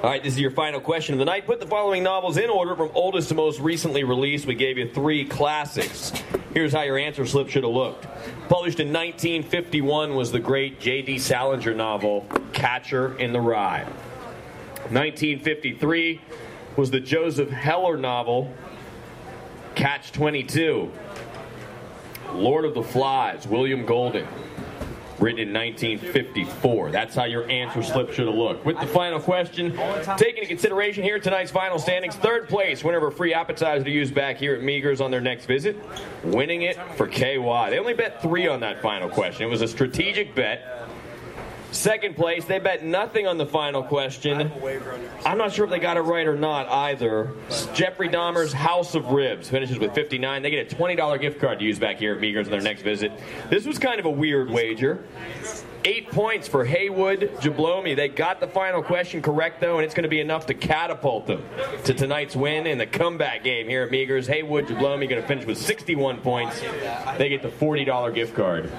All 0.00 0.08
right, 0.08 0.22
this 0.22 0.34
is 0.34 0.38
your 0.38 0.52
final 0.52 0.80
question 0.80 1.14
of 1.14 1.18
the 1.18 1.24
night. 1.24 1.44
Put 1.44 1.58
the 1.58 1.66
following 1.66 2.04
novels 2.04 2.36
in 2.36 2.48
order 2.48 2.76
from 2.76 2.88
oldest 2.94 3.30
to 3.30 3.34
most 3.34 3.58
recently 3.58 4.04
released. 4.04 4.46
We 4.46 4.54
gave 4.54 4.78
you 4.78 4.88
three 4.88 5.24
classics. 5.24 6.12
Here's 6.54 6.72
how 6.72 6.82
your 6.82 6.96
answer 6.96 7.26
slip 7.26 7.48
should 7.48 7.64
have 7.64 7.72
looked. 7.72 8.04
Published 8.48 8.78
in 8.78 8.92
1951 8.92 10.14
was 10.14 10.30
the 10.30 10.38
great 10.38 10.78
J.D. 10.78 11.18
Salinger 11.18 11.74
novel, 11.74 12.24
Catcher 12.52 13.18
in 13.18 13.32
the 13.32 13.40
Rye. 13.40 13.82
1953 14.90 16.20
was 16.76 16.92
the 16.92 17.00
Joseph 17.00 17.50
Heller 17.50 17.96
novel, 17.96 18.54
Catch 19.74 20.12
22. 20.12 20.92
Lord 22.34 22.64
of 22.64 22.74
the 22.74 22.84
Flies, 22.84 23.48
William 23.48 23.84
Golding 23.84 24.28
written 25.20 25.40
in 25.40 25.52
1954. 25.52 26.90
That's 26.90 27.14
how 27.14 27.24
your 27.24 27.48
answer 27.50 27.82
slip 27.82 28.12
should 28.12 28.26
have 28.26 28.36
looked. 28.36 28.64
With 28.64 28.78
the 28.80 28.86
final 28.86 29.20
question, 29.20 29.72
taking 30.16 30.38
into 30.38 30.48
consideration 30.48 31.02
here 31.02 31.18
tonight's 31.18 31.50
final 31.50 31.78
standings, 31.78 32.14
third 32.16 32.48
place, 32.48 32.84
winner 32.84 33.10
free 33.10 33.34
appetizer 33.34 33.84
to 33.84 33.90
use 33.90 34.10
back 34.10 34.36
here 34.36 34.54
at 34.54 34.60
Meagers 34.60 35.00
on 35.00 35.10
their 35.10 35.20
next 35.20 35.46
visit, 35.46 35.76
winning 36.24 36.62
it 36.62 36.76
for 36.96 37.06
KY. 37.06 37.70
They 37.70 37.78
only 37.78 37.94
bet 37.94 38.20
three 38.22 38.48
on 38.48 38.60
that 38.60 38.82
final 38.82 39.08
question. 39.08 39.46
It 39.46 39.50
was 39.50 39.62
a 39.62 39.68
strategic 39.68 40.34
bet. 40.34 40.87
Second 41.70 42.16
place, 42.16 42.46
they 42.46 42.58
bet 42.58 42.82
nothing 42.82 43.26
on 43.26 43.36
the 43.36 43.44
final 43.44 43.82
question. 43.82 44.50
I'm 45.24 45.36
not 45.36 45.52
sure 45.52 45.64
if 45.64 45.70
they 45.70 45.78
got 45.78 45.98
it 45.98 46.00
right 46.00 46.26
or 46.26 46.36
not 46.36 46.66
either. 46.68 47.32
Jeffrey 47.74 48.08
Dahmer's 48.08 48.54
House 48.54 48.94
of 48.94 49.10
Ribs 49.10 49.50
finishes 49.50 49.78
with 49.78 49.94
59. 49.94 50.42
They 50.42 50.50
get 50.50 50.72
a 50.72 50.74
$20 50.74 51.20
gift 51.20 51.40
card 51.40 51.58
to 51.58 51.64
use 51.64 51.78
back 51.78 51.98
here 51.98 52.14
at 52.14 52.20
Meagers 52.20 52.46
on 52.46 52.50
their 52.52 52.62
next 52.62 52.82
visit. 52.82 53.12
This 53.50 53.66
was 53.66 53.78
kind 53.78 54.00
of 54.00 54.06
a 54.06 54.10
weird 54.10 54.50
wager. 54.50 55.04
Eight 55.84 56.10
points 56.10 56.48
for 56.48 56.64
Haywood 56.64 57.32
Jablomi. 57.40 57.94
They 57.94 58.08
got 58.08 58.40
the 58.40 58.48
final 58.48 58.82
question 58.82 59.22
correct, 59.22 59.60
though, 59.60 59.76
and 59.76 59.84
it's 59.84 59.94
going 59.94 60.02
to 60.02 60.08
be 60.08 60.20
enough 60.20 60.46
to 60.46 60.54
catapult 60.54 61.26
them 61.26 61.44
to 61.84 61.94
tonight's 61.94 62.34
win 62.34 62.66
in 62.66 62.78
the 62.78 62.86
comeback 62.86 63.44
game 63.44 63.68
here 63.68 63.84
at 63.84 63.90
Meagers. 63.90 64.26
Haywood 64.26 64.66
Jablomi 64.66 65.08
going 65.08 65.22
to 65.22 65.28
finish 65.28 65.44
with 65.44 65.58
61 65.58 66.20
points. 66.22 66.60
They 67.18 67.28
get 67.28 67.42
the 67.42 67.48
$40 67.48 68.14
gift 68.14 68.34
card 68.34 68.72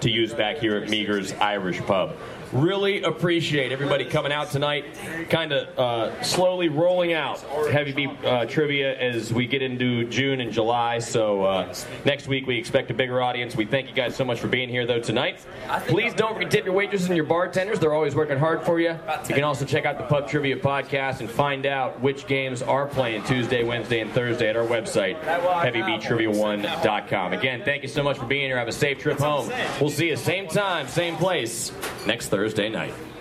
to 0.00 0.10
use 0.10 0.32
back 0.32 0.58
here 0.58 0.76
at 0.76 0.88
Meagers 0.88 1.38
Irish 1.40 1.80
Pub. 1.80 2.14
Really 2.52 3.02
appreciate 3.02 3.72
everybody 3.72 4.04
coming 4.04 4.32
out 4.32 4.50
tonight. 4.50 4.84
Kind 5.28 5.52
of 5.52 5.78
uh, 5.78 6.22
slowly 6.22 6.68
rolling 6.68 7.12
out 7.12 7.40
heavy 7.70 7.92
beat 7.92 8.10
uh, 8.24 8.46
trivia 8.46 8.98
as 8.98 9.32
we 9.32 9.46
get 9.46 9.62
into 9.62 10.08
June 10.08 10.40
and 10.40 10.52
July. 10.52 10.98
So 10.98 11.44
uh, 11.44 11.74
next 12.04 12.26
week 12.26 12.46
we 12.46 12.56
expect 12.56 12.90
a 12.90 12.94
bigger 12.94 13.20
audience. 13.20 13.54
We 13.54 13.66
thank 13.66 13.88
you 13.88 13.94
guys 13.94 14.16
so 14.16 14.24
much 14.24 14.40
for 14.40 14.48
being 14.48 14.68
here 14.68 14.86
though 14.86 15.00
tonight. 15.00 15.44
Please 15.86 16.14
don't 16.14 16.34
forget 16.34 16.50
to 16.50 16.56
tip 16.56 16.64
your 16.64 16.74
waitresses 16.74 17.08
and 17.08 17.16
your 17.16 17.26
bartenders. 17.26 17.78
They're 17.78 17.94
always 17.94 18.14
working 18.14 18.38
hard 18.38 18.64
for 18.64 18.80
you. 18.80 18.98
You 19.28 19.34
can 19.34 19.44
also 19.44 19.64
check 19.64 19.84
out 19.84 19.98
the 19.98 20.04
Pub 20.04 20.28
Trivia 20.28 20.56
podcast 20.56 21.20
and 21.20 21.30
find 21.30 21.66
out 21.66 22.00
which 22.00 22.26
games 22.26 22.62
are 22.62 22.86
playing 22.86 23.24
Tuesday, 23.24 23.62
Wednesday, 23.62 24.00
and 24.00 24.10
Thursday 24.12 24.48
at 24.48 24.56
our 24.56 24.66
website, 24.66 25.20
heavybeattrivia1.com. 25.22 27.32
Again, 27.32 27.62
thank 27.64 27.82
you 27.82 27.88
so 27.88 28.02
much 28.02 28.18
for 28.18 28.26
being 28.26 28.46
here. 28.46 28.58
Have 28.58 28.68
a 28.68 28.72
safe 28.72 28.98
trip 28.98 29.18
home. 29.18 29.50
We'll 29.80 29.90
see 29.90 30.08
you 30.08 30.16
same 30.16 30.48
time, 30.48 30.88
same 30.88 31.16
place 31.16 31.72
next 32.06 32.28
Thursday 32.38 32.68
night. 32.68 33.17